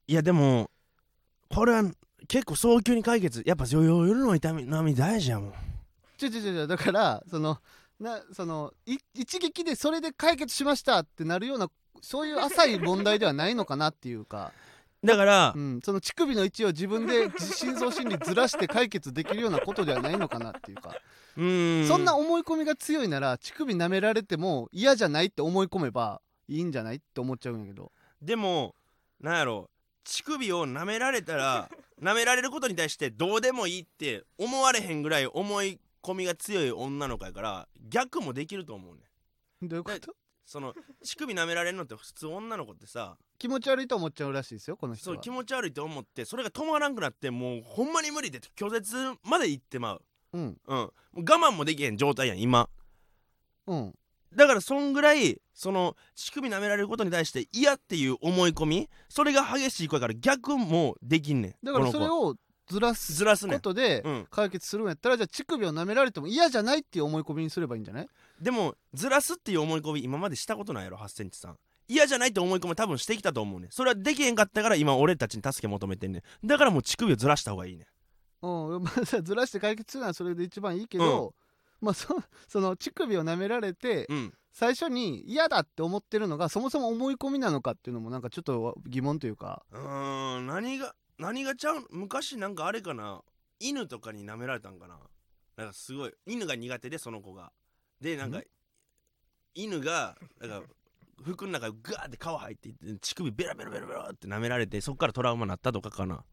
[0.10, 0.72] いやでも
[1.50, 1.84] これは
[2.28, 3.44] 結構早急に解決。
[3.46, 5.54] やっぱ夜の痛み波大事やもん。
[6.20, 7.60] 違う違う違うだからその
[8.00, 11.70] なそのい一撃でそれで解決しましたってなるような
[12.02, 14.52] そういう浅い問題ではないのかなっていうか、
[15.04, 20.96] だからうん、その乳首の位置を自分で深層心理ずらして解決できるようなことではないのかなっていうか、
[21.38, 21.88] うーん。
[21.88, 27.92] そんな思い込みが強いなら乳首舐められても嫌じゃないって思い込めばいいんじゃないって思っちゃうんやけど。
[28.24, 28.74] でも
[29.22, 29.70] なんやろ
[30.04, 31.70] 乳首を舐められたら
[32.02, 39.02] 舐められることに対してどうでもいいって思われへんぐらい思い込みが強い女の子やから逆もできると思うね
[39.66, 39.68] ん。
[39.68, 40.16] どういうこと？
[40.46, 50.02] その乳首舐められるのって普通女の子ってさ気持ち悪いと思っちゃうらしいですよこの人そうは気持ち悪いと思ってそれが止まらんくなってもうほんまに無理で拒絶まで行ってまう。
[50.34, 50.42] うん。
[50.66, 50.78] うん。
[50.78, 52.68] もう我慢もできへん状態やん今。
[53.68, 53.96] うん
[54.36, 62.36] だからそんぐらいその乳首舐められることに対して嫌っていう思い込みそれが激しい子やから逆もできんねんだからそれを
[62.68, 68.08] ずらすずらすことでうん解決するんやったらじゃあ乳首を舐められても嫌じゃないっていう思い込みにすればいいんじゃない？
[68.40, 71.58] でもずらすっていう思い込み今までしたことないやろ8センチさん。
[71.88, 73.72] 嫌じゃないって思い込み多分してきたと思うねん。
[73.72, 76.48] それはできへんかったから今俺たちに助け求めてんねん。
[76.48, 77.88] だからもう乳首をずらした方がいいね
[78.44, 78.46] ん。
[78.48, 78.84] うん。
[78.86, 81.34] まあさずらして解決するのはそれで一番いいけど、
[81.82, 82.16] まあそ
[82.48, 84.34] その乳首を舐められてうん。
[84.52, 89.64] 最初に嫌だって思ってるのがそもそも思い込みなのかっていうのもなんかちょっと疑問というか。
[89.72, 93.24] うーん何が何がちゃう昔なんかあれかな。
[93.60, 95.00] 犬とかに舐められたんかな。
[95.56, 97.54] なんかすごい犬が苦手でその子が。
[98.02, 98.44] でなんかん？
[99.54, 100.68] 犬がなんか
[101.24, 106.26] 服の中にガーって皮入っていって乳首ベラベラベラベラって舐められてそっからトラウマになったとかかな。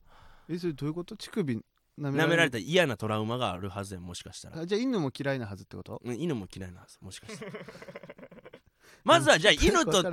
[0.48, 1.16] えそれどういうこと？
[1.16, 1.60] 乳首
[1.98, 4.66] 舐め舐められたた嫌なトラウマがあるはずやんもしかしたら。
[4.66, 6.00] じゃあ犬も嫌いなはずってこと？
[6.04, 7.52] うん犬も嫌いなはずもしかしたら
[9.06, 10.12] まずはじゃあ犬分と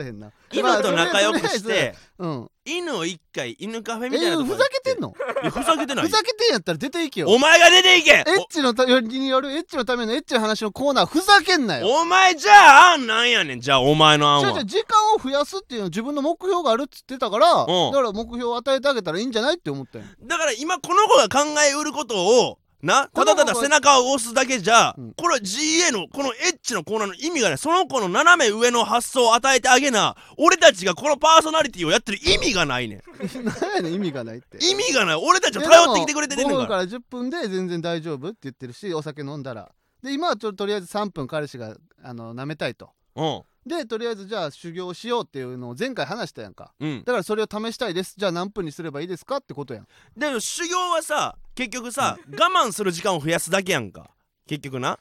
[0.51, 2.49] 犬まあと仲良くしてうん。
[2.65, 5.13] 犬を一回犬カフェえみたいなふざけてんの？
[5.51, 6.05] ふざけてない。
[6.05, 7.27] ふざけてんやったら出ていけよ。
[7.27, 8.11] お前が出ていけ！
[8.11, 11.89] エッチのたによるエッチのためのエッチの話のコーナーふざけんなよ。
[11.89, 13.59] お前じゃあ案なんやねん。
[13.59, 14.63] じゃあお前の案は。
[14.63, 17.91] 時間を増やすっていうのは自分の目標があるっつってたからだん。
[17.91, 22.15] から目標を与えてあげたらいいんじゃないって思ったよだから今この子が考えうること
[22.47, 23.07] をな。
[23.07, 25.13] ただただ背中を押すだけじゃ、うん。
[25.13, 27.57] これは GA のこのエッチのコーナーの意味がない。
[27.57, 30.15] その子の斜め上の発想を与えてあげな。
[30.37, 33.01] 俺たちがこのパーソナリティをやってる意味がないねん。
[33.61, 34.57] 何やねん意味がないって。
[34.61, 35.15] 意味がない。
[35.15, 39.71] 俺たちを頼ってきてくれてる5分んだかからら10分で全然大丈夫って言ってるしお酒飲んだら。
[40.01, 42.89] で今はちょっととりあえず3分彼氏があの舐めたいと。
[43.15, 46.73] うんでとりあえずじゃあ修行しようっていうのを前回話したやんか。
[46.79, 47.03] うん。
[47.05, 48.15] だからそれを試したいです。
[48.17, 49.87] じゃあ何分にすればいいですかってことやん。
[50.17, 54.09] でも修行はさ結局さ我慢する時間を増やすだけやんか。
[54.47, 54.99] 結局な。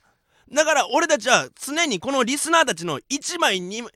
[0.53, 3.89] だから俺たちは常にこのリスナーたちの1枚に1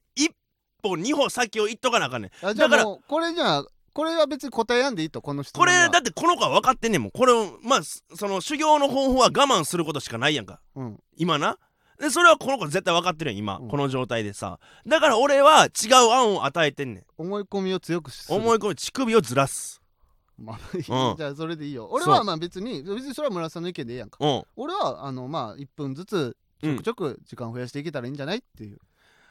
[0.82, 2.56] 歩2歩先を言っとかなあかんねん。
[2.56, 7.10] だからこれじゃあこれは別に答えやんでいいとこの質問こはれだってこの子は分かってんねんもん。
[7.12, 10.60] これをまあすその修行の方法は我慢することしかないやんか。
[10.74, 11.00] うん。
[11.16, 11.58] 今な
[11.98, 13.68] でそれはこの子絶対分かってるやん今、うん。
[13.68, 14.58] この状態でさ。
[14.86, 17.04] だから俺は違う案を与えてんねん。
[17.18, 18.34] 思い込みを強くする。
[18.34, 19.80] 思い込み乳首をずらす。
[20.38, 21.16] まあいいうん。
[21.16, 21.88] じゃあそれでいいよ。
[21.90, 24.18] 俺はまあ別に別にそれは村田さんの意見でいいやんか。
[24.20, 24.42] うん。
[24.56, 28.78] 俺はあのまあ1分ずつちょくちょく時間増やしていけたらいいんじゃないっていう。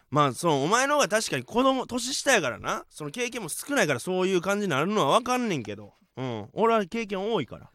[0.10, 2.86] まあそのお前の方が確かに子供年下やからな。
[2.89, 5.93] その経験も少ないからそういう感じになるのは分かんねんけど。
[6.17, 6.49] うん。
[6.54, 7.69] 俺は経験多いから。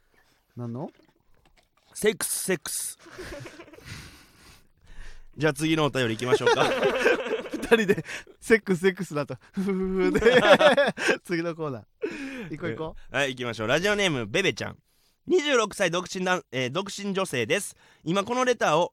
[0.56, 0.90] 何の？
[1.92, 2.98] セックスセックス
[5.40, 6.68] じゃあ次のお便り行きましょうか。
[7.50, 8.04] 二人で
[8.40, 9.36] セックスセックスだと。
[9.56, 10.20] で
[11.24, 11.84] 次のコーナー。
[12.50, 13.66] 行こう行こはい行きましょう。
[13.66, 14.76] ラジオネームベベちゃん。
[15.28, 17.74] 26歳独身男、えー独身女性です。
[18.04, 18.92] 今このレターを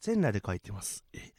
[0.00, 1.04] 全裸で書いてます。
[1.12, 1.32] え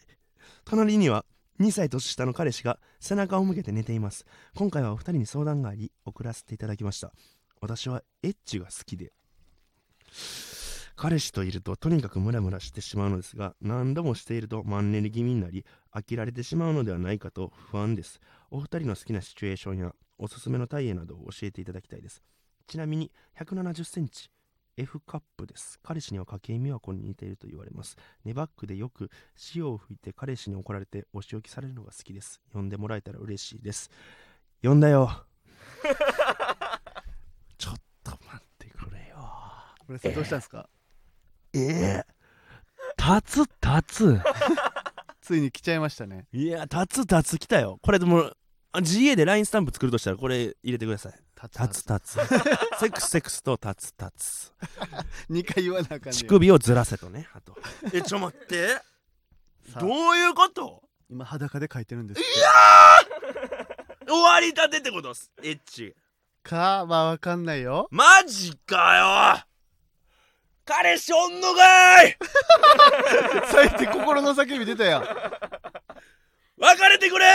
[0.65, 1.23] 隣には
[1.61, 4.25] 2歳年下の彼氏が背中を向けて寝ています。
[4.55, 7.13] 今回はお二人に相談があり送らせていただきました。
[7.61, 9.13] 私はエッチが好きで
[11.01, 18.19] 彼氏といるととにかくムラムラしてしまうのですが何度もしているとマンネリ気味になり飽きられてしまうのではないかと不安です。
[18.51, 22.21] お二人の好きなシチュエーションやおすすめのタイエなどを教えていただきたいです。
[22.67, 24.29] ちなみに170センチ
[24.75, 25.79] F カップです。
[25.81, 27.95] 彼氏には家計美和子に似ていると言われます。
[28.25, 29.09] ネバックでよく
[29.55, 32.41] 塩を吹いて彼氏に怒られてお仕置きされるのが好きです。
[32.51, 33.89] 呼んでもらえたら嬉しいです。
[34.61, 35.25] 呼んだよ。
[37.57, 39.15] ちょっと待ってくれよ。
[39.87, 40.69] う村田さんどうしたんですか？
[40.75, 40.78] え
[41.53, 42.03] え
[42.97, 44.21] 立つ立つ。
[45.35, 46.27] いに来ちゃいましたね。
[46.31, 47.79] ついや立つ立つ来たよ。
[47.81, 48.31] これでも
[48.71, 51.13] あ GA で LINE スタンプ作るとしたらこれ入れてください。
[51.41, 52.11] 立つ立つ
[52.79, 54.53] セックスセックスと立つ立つ。
[55.31, 57.55] 2回言わなあかんね乳首をずらせとねあと。
[57.93, 58.81] えちょ待って。
[59.79, 60.83] どういうこと？
[61.09, 62.21] 今裸で書いてるんです
[64.07, 65.31] 終わりたてってことっす。
[65.43, 65.95] エッチ。
[66.43, 67.87] かまあわかんないよ。
[67.91, 69.45] マジかよ
[70.69, 72.15] 彼氏おんのかい。
[73.51, 75.01] 最低心の叫び出たやん。
[75.01, 77.25] 別れてくれ。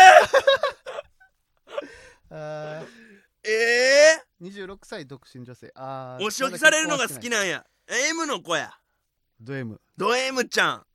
[2.31, 2.83] あ
[3.43, 5.73] ええー？26歳独身女性。
[5.75, 7.65] あお仕置きされるのが好きななんや
[8.09, 8.71] M の子や。
[9.41, 10.87] ド M ド M ちゃん。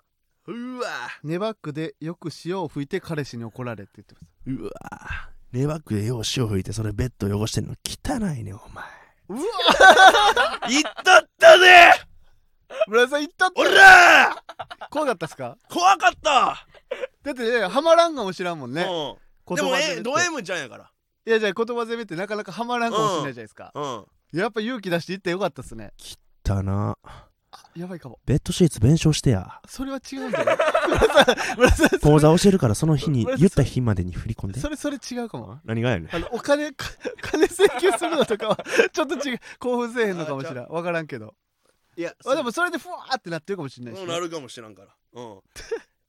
[0.48, 0.88] うわ。
[1.26, 4.28] ネバックでよく塩を吹いて彼氏に怒られって言ってます。
[4.48, 4.72] うわ。
[5.52, 8.86] ネバックでよう塩吹いてそれベッド汚してんの汚いねお前。
[9.28, 9.42] うわ。
[10.70, 12.09] いったったぜ
[12.88, 13.62] 村田さん言ったって。
[13.62, 14.36] おら
[14.90, 15.58] 怖かったっすか？
[15.70, 16.66] 怖かった、
[17.24, 18.84] だってねハマらんかもしらんもんね。
[19.48, 20.92] うん、でもえド M ちゃんやから。
[21.26, 23.88] いやじゃあ言葉攻めってなかなかハマらんかもしれないじゃないですか、う
[24.36, 24.40] ん。
[24.40, 25.92] やっぱ勇気出して言ってよかったっすね。
[26.44, 26.98] だな
[27.76, 28.20] やばいかも。
[28.26, 29.60] ベッドシーツ弁償してや。
[29.68, 30.58] それは違うんじゃない？
[30.90, 34.60] 村田さん村田さん口座教えるからその日に俺言った日までに振り込んで。
[34.60, 35.60] それそれ違うかも。
[35.66, 36.16] 何がやねん。
[36.16, 36.86] あのお金か
[37.22, 38.58] 金請求するのとかは
[38.92, 39.40] ちょっと違う。
[39.60, 40.68] 興奮せえへんのかもしれん。
[40.68, 41.36] 分からんけど
[41.98, 44.96] いやあでもそれでふわーってなってるかもしれないし、ね、なるかもしらんから。
[45.14, 45.42] うん。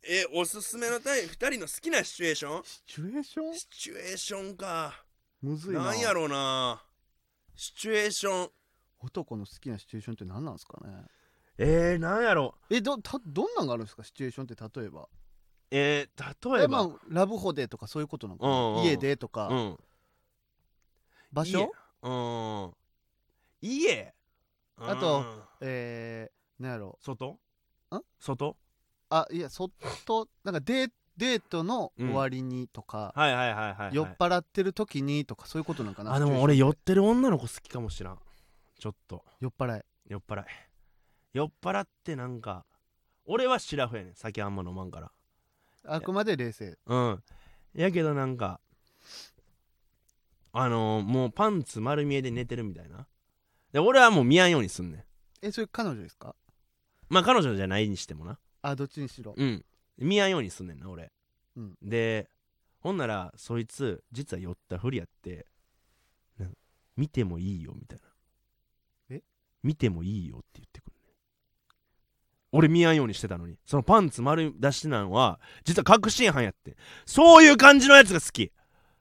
[0.02, 2.64] えおすすめのタイ2人の好きなシチュエーション？
[2.64, 3.54] シチュエーション？
[3.54, 5.04] シチュエーションか。
[5.42, 5.84] むずいな。
[5.84, 6.82] なんやろうな。
[7.56, 8.50] シチュエーション。
[9.02, 11.04] 男の好きなシチュエーションって何なんですかね？
[11.58, 12.54] えー、なんやろ。
[12.70, 14.04] えどたどんなんがあるんですか？
[14.04, 15.08] シチュエーションって例えば。
[15.72, 18.82] えー、例えば、えまあラブホでとかそういうことなのかな、うんうん。
[18.84, 19.76] 家でとか、うん。
[21.32, 21.72] 場所？
[22.02, 22.72] うん。
[23.60, 24.14] 家
[24.80, 25.42] あとうん。
[25.60, 26.98] えー、なんやろ。
[27.00, 27.38] 外？
[27.92, 28.00] ん？
[28.18, 28.56] 外？
[29.10, 29.70] あいやそっ
[30.06, 36.14] となんかデーデートの終わりにとか、はいはいはいはい、はい、酔っ払ってる時にとかそういうことなんかな。
[36.14, 38.18] あでも俺酔ってる女の子好きかもしらん。
[38.78, 39.24] ちょっと。
[39.40, 39.82] 酔っ払い。
[40.08, 40.44] 酔っ払い。
[41.34, 42.64] 酔っ払ってなんか
[43.26, 44.14] 俺はシラフやねん。
[44.14, 45.12] 酒あんま飲まんから。
[45.84, 46.78] あくまで冷静。
[46.86, 47.22] うん。
[47.74, 48.60] やけどなんか
[50.52, 53.06] あのー、もうパンツ丸見えで寝てるみたいな
[53.72, 55.04] で俺はもう見やんようにすんねん。
[55.42, 56.34] えそれ彼女ですか？
[57.08, 58.38] まあ彼女じゃないにしてもな。
[58.62, 59.34] あどっちにしろ。
[59.36, 59.64] うん。
[59.98, 61.10] 見やんようにすんねんな俺、
[61.56, 61.74] うん。
[61.82, 62.28] で
[62.80, 65.46] ほんならそいつ実は酔ったふりやって
[66.96, 69.16] 見てもいいよみたいな。
[69.16, 69.22] え？
[69.62, 71.14] 見てもいいよって言ってくるね
[72.52, 73.56] 俺見やんようにしてたのに。
[73.64, 78.52] そのパンツ丸出してたのは実は確信犯やってそういう感じのやつが好き。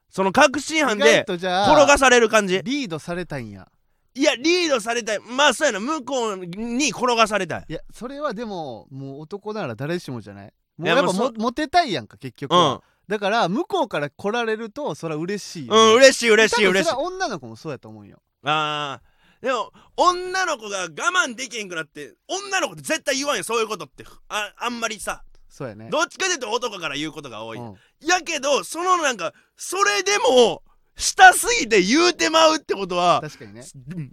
[0.10, 2.62] その確信犯で転がされる感じ。
[2.63, 3.67] リードされたいんや
[4.15, 5.19] いやリードされたい。
[5.19, 5.80] まあそうやな。
[5.80, 7.65] 向こうに転がされたい。
[7.69, 10.54] いやそれはでももう男なら誰しもじゃない？
[10.78, 12.58] もういややっぱもモテたいやんか結局うん。
[12.58, 16.95] は、だから向こうから来られるとそれは嬉しいよね、うん嬉しい嬉しい嬉しい。
[16.95, 18.19] 女の子もそうやと思うんよ。
[18.43, 19.45] あー。
[19.45, 24.04] でも女の子が我慢できへんくなって女の子って絶対言わんよそういうことって。
[24.28, 25.24] ああんまりさ。
[25.48, 25.89] そうやね。
[25.89, 27.76] どっちかというと男から言うことが多い、うん。
[28.06, 30.62] やけどそのなんかそれでも
[31.00, 33.64] したすぎて言うてまうってことは確かにね。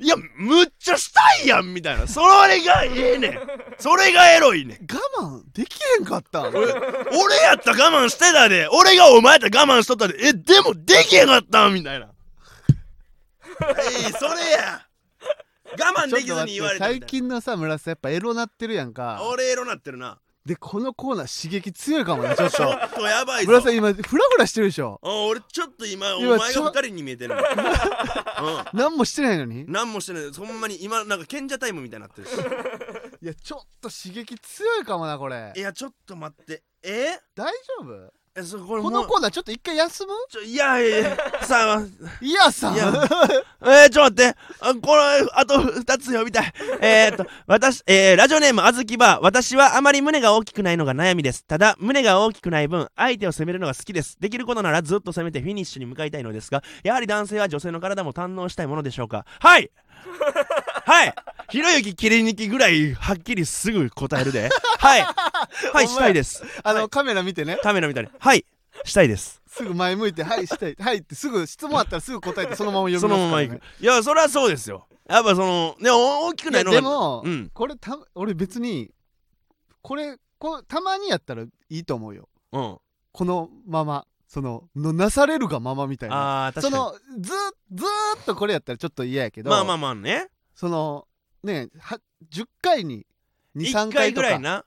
[0.00, 2.06] いやむっちゃしたいやんみたいな。
[2.06, 3.40] それがええねん。
[3.78, 4.78] それがエロいねん。
[5.20, 6.54] 我慢できへんかったん？
[6.56, 8.68] 俺俺やったら我慢してたで。
[8.70, 10.14] 俺がお前やったら我慢しとったで。
[10.28, 12.08] えでもできへんかったんみたいな。
[13.60, 14.86] えいそれや。
[15.78, 19.20] 我慢できずに言われたみたい最な近のさ村瀬やっぱエロなってるやんか。
[19.28, 22.72] 俺エロなってるなでこのコーナー刺激強いかもね ちょっちょと。
[22.72, 23.50] っとやばいぞ。
[23.50, 25.00] 村瀬今フラフラしてるでしょ？
[25.02, 27.44] あ俺ちょっと今お前が二人に見えてるの うん。
[28.78, 29.64] 何もしてないのに？
[29.68, 30.30] 何もしてない。
[30.32, 32.32] ほんまに今なんか賢者タイムみたいになってるし。
[33.22, 35.52] いやちょっと刺激強いかもなこれ。
[35.56, 36.62] いやちょっと待って。
[36.82, 37.18] え？
[37.34, 38.12] 大丈夫？
[38.38, 39.02] えそこれこもう。
[39.02, 40.12] のコーナーちょっと一回休む？
[40.28, 41.82] ちょいやいやいやさあ
[42.20, 42.92] いやさいや。
[43.62, 44.36] えー、ちょっと待って。
[44.60, 46.52] あこれあと2つ読みたい。
[46.80, 51.44] えー、っと私、えー、ラジオネームあずきば私はあまり胸が大きくないのが悩みです。
[51.44, 54.18] ただ胸が大きくない分相手を攻めるのが好きです。
[54.20, 59.24] できることならずっと攻めてフィニッシュに向かいたいのですがやはり男性は女性の体も堪能したいものでしょうか？
[59.40, 59.70] はい
[60.86, 61.14] はい。
[61.50, 64.50] ひろゆき切り抜きぐらいはっきりすぐ答えるで。
[64.78, 65.02] はい。
[65.74, 66.44] はいしたいです。
[66.62, 66.88] あの、はい。
[66.88, 67.58] カメラ見てね。
[67.60, 68.46] カメラみたいにはい。
[68.84, 69.42] したいです。
[69.48, 73.82] すぐ前向いて「はいしたい」はいってすぐ質問あったらすぐ答えてそのまま読そみますから、ね、のままいく。
[73.82, 74.86] いやそりゃそうですよ。
[75.08, 77.50] やっぱそのねお大きくないのがでも、うん。
[77.52, 78.92] これた俺別に
[79.82, 82.28] これこたまにやったらいいと思うよ。
[82.52, 82.78] うん。
[83.12, 86.46] このままそののなされるがままみたいな。
[86.46, 86.76] あー確かに。
[86.76, 87.32] そのず
[87.72, 89.50] ずーっとこれやったらちょっと嫌やけど。
[89.50, 91.06] まあまあまあねその
[91.44, 92.00] ねは
[92.32, 93.06] 10回に
[93.54, 94.26] 1 23回回とか。
[94.26, 94.64] ぐらいな。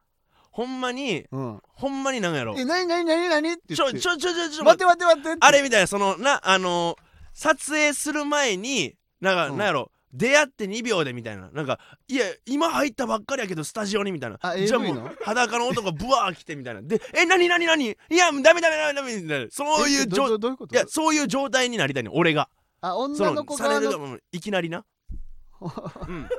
[0.52, 2.56] ほんまにうん、ほんまになんやろ。
[2.58, 3.76] えなになになになにって。
[3.76, 5.32] ちょ言ってちょちょちょちょ待って待って待って。
[5.32, 6.96] ってあれみたいなそのなあの
[7.34, 9.58] 撮影する前になんか、うん。
[9.58, 9.92] なんやろ。
[10.12, 11.52] 出会って2秒でみたいな。
[11.52, 14.38] なんかいや今入ったばっかりやけどスタジオにみたいな。
[14.42, 15.06] あじゃあ AV もの？
[15.06, 16.82] う裸の男がブワー来てみたいな。
[16.82, 17.86] でえ何何何？
[17.86, 20.76] いやダメダメダメダメみたいなそういうえど状どどういうこと？
[20.76, 22.50] いやそういう状態になりたいね俺が。
[22.82, 24.24] あそ女ののさ子側のれるがもう。
[24.32, 24.84] いきなりな
[25.62, 26.30] うん。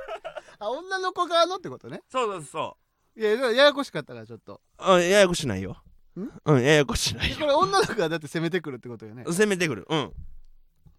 [0.59, 2.01] あ女の子側のってことね。
[2.09, 2.77] そうそうそ
[3.15, 3.19] う。
[3.19, 4.61] いやややこしかったらちょっと。
[4.77, 5.77] あややこしないよ。
[6.17, 6.29] ん？
[6.45, 7.37] うんややこしないよ。
[7.37, 9.23] これ女の子がだって攻めてくるってことよね。
[9.25, 9.85] 攻めてくる。
[9.89, 10.11] うん。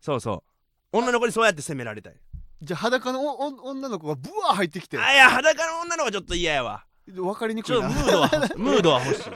[0.00, 0.44] そうそ
[0.92, 0.98] う。
[0.98, 2.14] 女の子にそうやって攻められたい。
[2.60, 4.98] じゃあ裸の女の子がブワー入ってきて。
[4.98, 6.84] あいや裸の女の子はちょっと嫌やわ。
[7.06, 9.30] 分かりにくちょっといなムードは ムードは欲しい。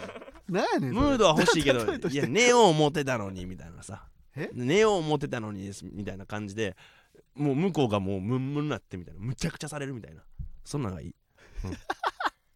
[0.52, 4.06] なんやねんムードは欲しいけどいや寝よう思ってたのにみたいなさ。
[4.36, 4.50] え？
[4.52, 6.76] 寝よう思ってたのにですみたいな感じで
[7.36, 9.20] もう向こうがもうムンムンなってみたいな。
[9.20, 10.22] むちゃくちゃされるみたいな。
[10.64, 11.14] そんなのがいい、
[11.64, 11.70] うん、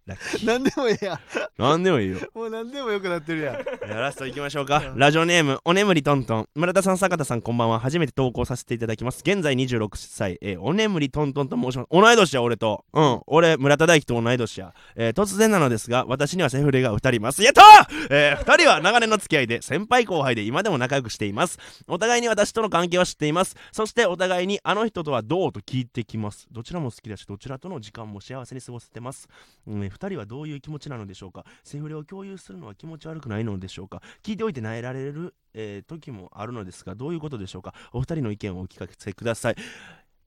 [0.07, 0.47] ラッキー。
[0.47, 1.21] なんでもええや
[1.59, 2.19] なんでもいいよ。
[2.35, 3.89] もうなんでもよくなってるやん。
[3.89, 4.83] ラストいきましょうか。
[4.97, 7.79] ラジオネームおねむりとんとん村田さん坂田さんこんばんは。
[7.81, 9.21] 初めて投稿させていただきます。
[9.25, 11.89] 現在26歳、えーおねむりとんとんと申します。
[11.91, 12.85] 同い年や俺と。
[12.93, 13.21] うん。
[13.27, 17.43] 俺村田大樹と同い年や、えー突然なのですが私にはセフレが2人います。
[17.43, 21.59] やったー、え2人は長年の付き合いで先輩後輩で今でも仲良くしています。
[21.87, 23.57] お互いに私との関係は知っています。
[23.73, 25.53] そしてお互いにあの人とはどう？
[25.53, 26.47] と聞いてきます。
[26.51, 29.29] どちらも好きだしどちらとの時間も幸せに過ごせてます、
[29.67, 31.45] うん、2人はどういう気持ちなのでしょうか？
[31.65, 34.03] セフレを共有するのは気持ち悪くないのでしょうか？
[34.23, 37.75] 聞いておいて萎えられる、えー時もあるのですがどういうことでしょうか？
[37.93, 39.57] お二人の意見をお聞かせください。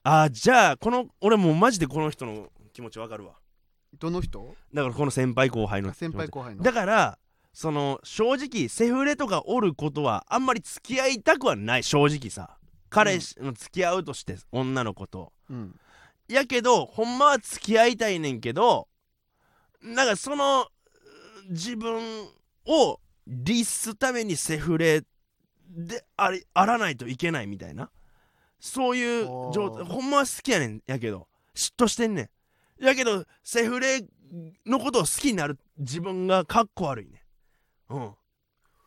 [0.02, 3.34] あーじゃあこの俺もうマジでこの人の気持ちわかるわ。
[3.98, 4.54] どの人？
[4.72, 6.62] だからこの先輩後輩のあ先輩後輩の。
[6.62, 7.18] だから
[7.52, 11.82] その正直セフレとかおることはあんまり付き合いたくはない。
[11.82, 12.58] 正直さ。
[12.90, 15.32] 彼氏の付き合うとして女の子と。
[15.50, 15.74] うん。
[16.28, 18.88] やけどほんまは付き合いたいねんけど
[19.84, 20.66] なんかその
[21.50, 22.02] 自分
[22.66, 25.02] を律すためにセフレ
[25.68, 27.90] でありあらないといけないみたいな。
[28.58, 31.28] そういう状態ほんまは好きやねんやけど。
[31.54, 32.30] 嫉妬してんね
[32.80, 32.84] ん。
[32.84, 34.04] やけどセフレ
[34.66, 37.22] のことを好きになる自分がかっこ悪いね
[37.90, 37.94] ん。
[37.94, 38.14] うん。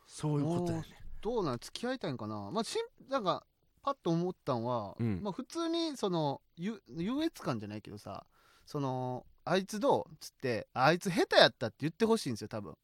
[0.06, 0.84] そういうことやね
[1.20, 2.50] どうなん付き合いたいんかな。
[2.50, 3.46] まあしんなんか
[3.82, 5.20] パッと思ったんは、うん。
[5.22, 8.26] まあ普通にそのゆ優越感じゃないけどさ
[8.66, 12.74] そのあいつどうっつってあいつ下手やったって言ってほしいんですよ多分。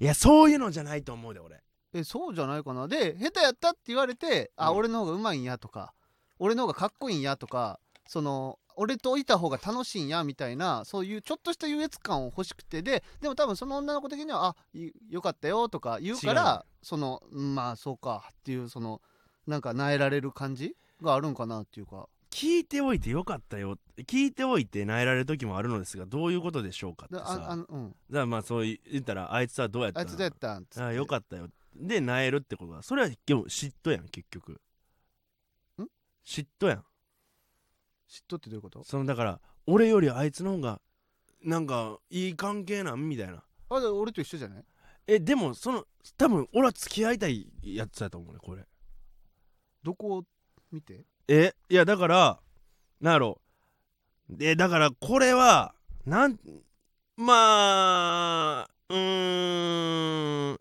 [0.00, 1.60] いやそういうのじゃないと思うで俺。
[1.92, 2.86] えそうじゃないかな。
[2.86, 4.76] で下手やったって言われて、あうん。
[4.78, 5.94] 俺の方がうまいんやとか
[6.38, 19.02] 俺の方がかっこいいんやとかその俺といた方が楽しいんやみたいなそういうちょっとした優越感を欲しくてででも多分その女の子的には「あいよかったよ」とか言うからそのうんまあそうかっていうその
[19.46, 23.78] なんか萎えられる感じがあるんかなっていうか聞いておいてよかったよ。
[24.06, 27.88] 聞いておいて萎えられる時もあるのですがどういうことでしょうかってでさうん。
[27.90, 30.62] だからまあそう言ったらあいつはどうやったのあいつどうやったん？
[30.62, 31.48] っつってあよかったよ。
[31.74, 34.52] でなえるってことだそれはでも嫉妬やん結局。
[34.52, 35.86] ん？
[36.26, 36.78] 嫉妬やん。
[38.08, 38.84] 嫉妬ってどういうこと？
[38.84, 40.80] そのだから俺よりあいつの方が
[41.42, 43.08] なんかいい関係なん？
[43.08, 43.42] みたいな。
[43.70, 44.64] あで俺と一緒じゃない？
[45.06, 45.84] えでもその
[46.16, 48.64] 多分俺は付き合いたいやつだと思うねこれ。
[49.82, 50.24] どこを
[50.70, 51.04] 見て？
[51.28, 52.38] えいやだから
[53.00, 53.40] なんやろ。
[54.30, 55.74] でだからこれは
[56.04, 56.38] なん
[57.16, 60.58] まあうーん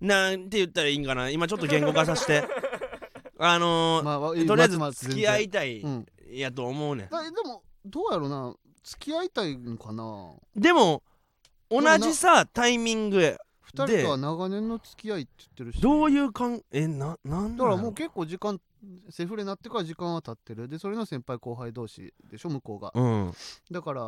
[0.00, 1.30] なんて言ったらいいんかな。
[1.30, 2.44] 今ちょっと言語化させて。
[3.42, 6.06] あのーまあわとりあえず付き合いたいうん。
[6.30, 7.08] やと思うねん。
[7.08, 8.54] だでもどうやろうな。
[8.84, 10.32] 付き合いたいんかな。
[10.54, 11.02] でも
[11.70, 13.36] 同なじさタイミング
[13.76, 15.80] や二人とは長年の付き合いって言ってるし。
[15.80, 18.60] どうういう感えななんだからもうう結構時間
[19.10, 20.68] セフレになってから時間は経ってる。
[20.68, 22.50] でそれの先輩後輩同士でしょ？
[22.50, 22.92] 向こうが。
[22.94, 23.32] うん。
[23.70, 24.02] だから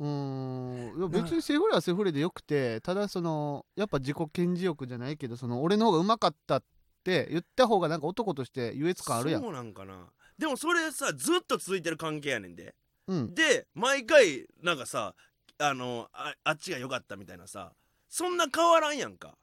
[0.00, 6.62] うーんいや別にセフレはセフレでよくてただそのやっぱ自己顕示欲じゃないけどその俺の方がうまかったっ
[7.02, 9.42] て言った方がなんか男として優越感あるやん。
[9.42, 10.06] そうなんかな。
[10.38, 12.76] でもそれさずっと続いてる関係やねんで。
[13.08, 13.34] うん。
[13.34, 15.14] で毎回なんかさ
[15.58, 17.72] あのああっちが良かったみたいなさ
[18.08, 19.36] そんな変わらんやんか。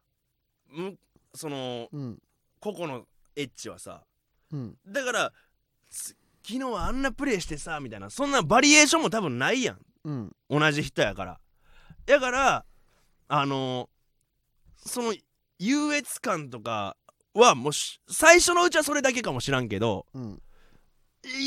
[0.69, 0.97] む
[1.33, 2.19] そのうん。
[2.59, 3.05] 個々の
[3.35, 4.03] エッチはさ。
[4.51, 4.77] うん。
[4.87, 5.33] だから
[5.89, 8.09] つ昨日はあんなプレイしてさみたいな。
[8.09, 9.79] そんなバリエーションも多分ないやん。
[10.03, 10.35] うん。
[10.49, 11.39] 同じ人やから。
[12.07, 12.65] やから
[13.27, 13.89] あの
[14.77, 15.15] その
[15.57, 16.95] 優越感とか
[17.33, 20.41] はもうし最初のうちはそれだけかもしらんけどうん。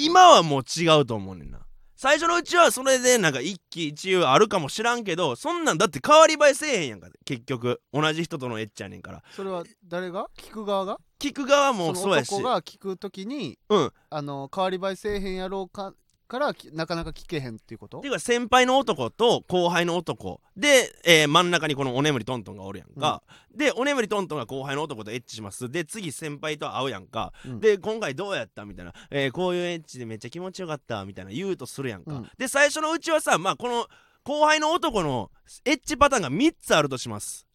[0.04, 1.60] 今はもう違うと思うねんな
[2.00, 7.80] 最初のうちはそれでなんか一喜一憂あるかもしらんけどそんなんだって変わり映えせえへんやんか結局。
[7.92, 9.20] 同じ人とのエッチやねんから。
[9.34, 10.28] それは誰が？
[10.38, 10.98] 聞く側が？
[11.18, 12.32] 聞く側もそのそうやし。
[12.32, 13.92] 男が聞くときにうん。
[14.10, 15.92] あの変わり映えせえへんやろうか
[16.28, 17.98] からきなかなか聞けへんっていうこと？
[17.98, 20.40] っていうか先輩の男と後輩の男。
[20.56, 23.22] で、えー真ん中にこのおねむりトントンがおるやんか、
[23.54, 25.70] でおねむりトントンが後輩の男とエッチします。
[25.70, 27.60] で次先輩と会うやんか、うん。
[27.60, 32.30] で今回どうやったみたいな、えーこういうエッチでめっちゃ気持ちよかったみたいな言うとするやんか、うん。
[32.36, 33.86] で最初のうちはさまあこの
[34.24, 35.30] 後輩の男の
[35.64, 37.46] エッチパターンが3つあるとします。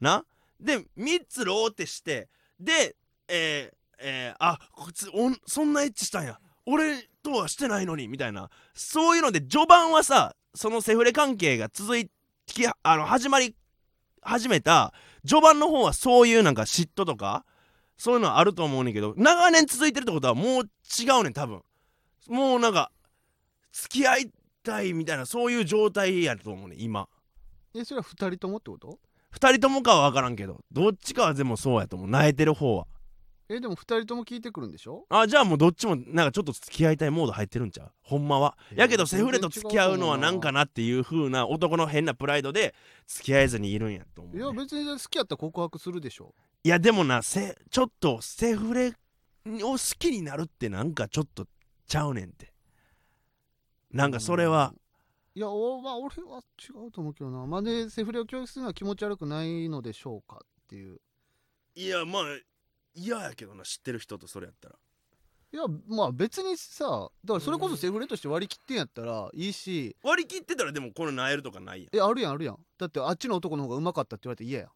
[0.00, 0.24] な？
[0.60, 2.96] で3つローってしてで
[3.28, 6.40] えーえーあこいつおんそんなエッチしたんや。
[6.66, 6.96] 俺
[7.32, 8.50] とはしてないのにみたいな。
[8.74, 12.10] そういうので序盤はさそのセフレ関係が続い
[12.46, 13.54] きあの始まり
[14.22, 14.92] 始めた
[15.26, 17.44] 序盤の方はそういうなんか嫉妬とか
[17.96, 21.62] そういうのはあると思うねんけど長年続いてるってことはもう違うねん多分。
[22.28, 22.90] もうなんか
[23.72, 24.30] 付き合い
[24.62, 27.08] たいみたいなそういう状態やと思うねん今。
[27.74, 28.98] えそれは二人ともってこと？
[29.30, 32.08] 二人ともかは分からんけどどっちかはでもそうやと思う。
[32.08, 32.86] 泣いてる方は
[33.50, 35.06] えでも二人とも聞いてくるんでしょ？
[35.08, 37.92] あじゃあもうどっちもなんかちょっと付き合いたいモード入ってるんちゃう？
[38.02, 38.58] ほんまは。
[38.72, 38.78] えー。
[38.78, 42.74] やけどセフレと付き合うのはなんかなっていう風な男の変なプライドで
[43.06, 46.34] 付き合えずにいるんやと思う、ね、いや別に好きやったら告白するでしょ。
[46.62, 48.92] いやでもなせちょっとセフレを
[49.72, 51.46] 好きになるってなんかちょっと
[51.86, 52.52] ちゃうねんって。
[53.90, 54.72] なんかそれは。
[54.74, 54.80] うん。
[55.34, 57.46] いやおまあ俺は違うと思うけどな。
[57.46, 60.98] まあでセフレを教育するのは気持ち悪くないのでしょうかっていう。
[61.76, 62.22] いやまあ
[62.98, 64.76] 嫌やけどな知ってる人とそれやったら。
[65.50, 69.96] いやまあ別にさだからそれこそセフレとして割り切ってんやったらいいし。
[70.02, 71.86] 割り切ってたらでもこのなえるとかないやん。
[71.86, 72.58] いえあるやんあるやん。
[72.76, 74.68] だってあっちの男の方がうまかったって言われて嫌や。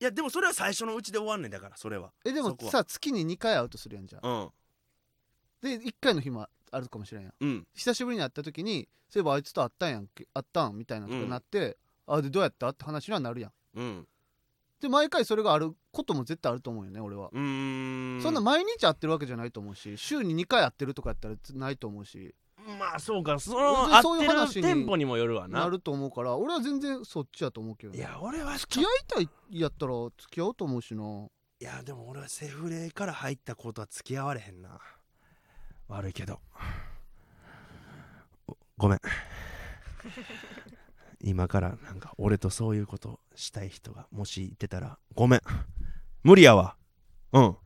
[0.00, 2.12] やでもそれは最初のうちで終わんねんだからそれは。
[2.24, 2.72] えでもそこは。
[2.72, 4.50] さ月に2回会うとするやんじゃんうん。
[5.62, 7.32] で1回の日もあるかもしれんやん。
[7.40, 7.66] うん。
[7.74, 12.68] 久しぶりに会った時にそういえばあいつと会ったんやんけ会ったんみたいなとかなって、あでどうやった？
[12.68, 13.52] って話にはなるやん。
[13.74, 14.08] うん。
[14.80, 18.22] で毎回それがあることも絶対あると思うよね俺は、うーん。
[18.22, 22.34] そんな毎日会ってるわけじゃないと思うし週に2回会ってるとかやったらないと思うし。
[22.78, 23.38] まあそうか。
[23.40, 25.60] そ全のういう話テンポにもよるわな。
[25.60, 27.98] なると思うから俺は全然そっちやと思うけどね。
[27.98, 31.02] いや俺は付き合いたいやったら付き合おうと思うしな。
[31.60, 34.78] いやでも俺はセフレから入ったことは付き合われへんな。
[35.88, 36.40] 悪いけど。
[38.46, 39.00] おごめん。
[41.20, 45.40] 今からなんか俺とそういうことしたい人がもしいてたらごめん
[46.22, 46.76] 無理やわ。
[47.32, 47.56] うん。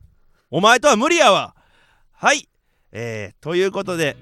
[0.51, 1.55] お前とは無理やわ。
[2.11, 2.47] はい。
[2.91, 4.15] えー、ということで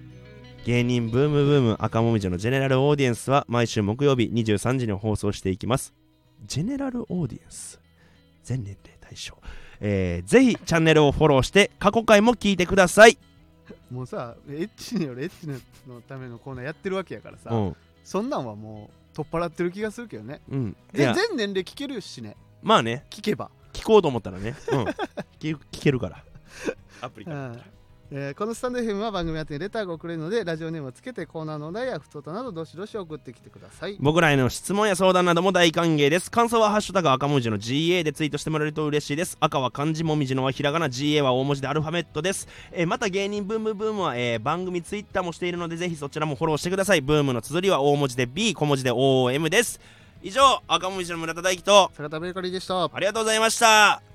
[0.66, 5.94] 芸人ブームブーム赤もみじのジェネラルオーディエンスは毎週木曜日23時に放送していきます。
[6.46, 7.80] ジェネラルオーディエンス？
[8.44, 9.38] 全年齢対象
[9.82, 13.18] えー、ぜひチャンネルをフォローして過去回も聞いてください。
[13.92, 15.48] もうさエッチによるエッチ
[15.90, 17.76] のためのコーナーやってるわけやからさ、うん。
[18.04, 20.40] そんなんはもう取っ払ってる気がするけどね。
[20.50, 20.76] うん。
[20.94, 22.38] 全年齢聞けるしね。
[22.62, 24.84] まあね、聞けば、聞こうと思ったらね、 うん。
[25.40, 26.24] 聞聞けるから。
[27.02, 27.48] アプリうから。
[27.50, 27.62] ん、
[28.12, 33.96] えーこのスタンド FM は番組宛てにレターが送れるのでラジオネームをつけてコーナーのお題や普通となどどしどし送ってきてください。
[34.02, 36.30] 僕らへの質問や相談なども大歓迎です。
[36.30, 39.38] 感想は「ハッシュタグ赤文字の GA」でツイートしてもらえると嬉しいです。
[39.40, 40.90] 赤は漢字もみじのはひらがな。
[40.90, 47.02] GA は大文字でアルファベットです、えーまた芸人ブームブームは、えー番組ツイッターもしているのでぜひそちらもフォローしてください。
[47.02, 49.80] ブームの綴りは大文字で B 小文字で OM です
[50.24, 52.84] 以上赤文字の村田大樹と坂田ベーカリーでした。
[52.84, 54.11] ありがとうございました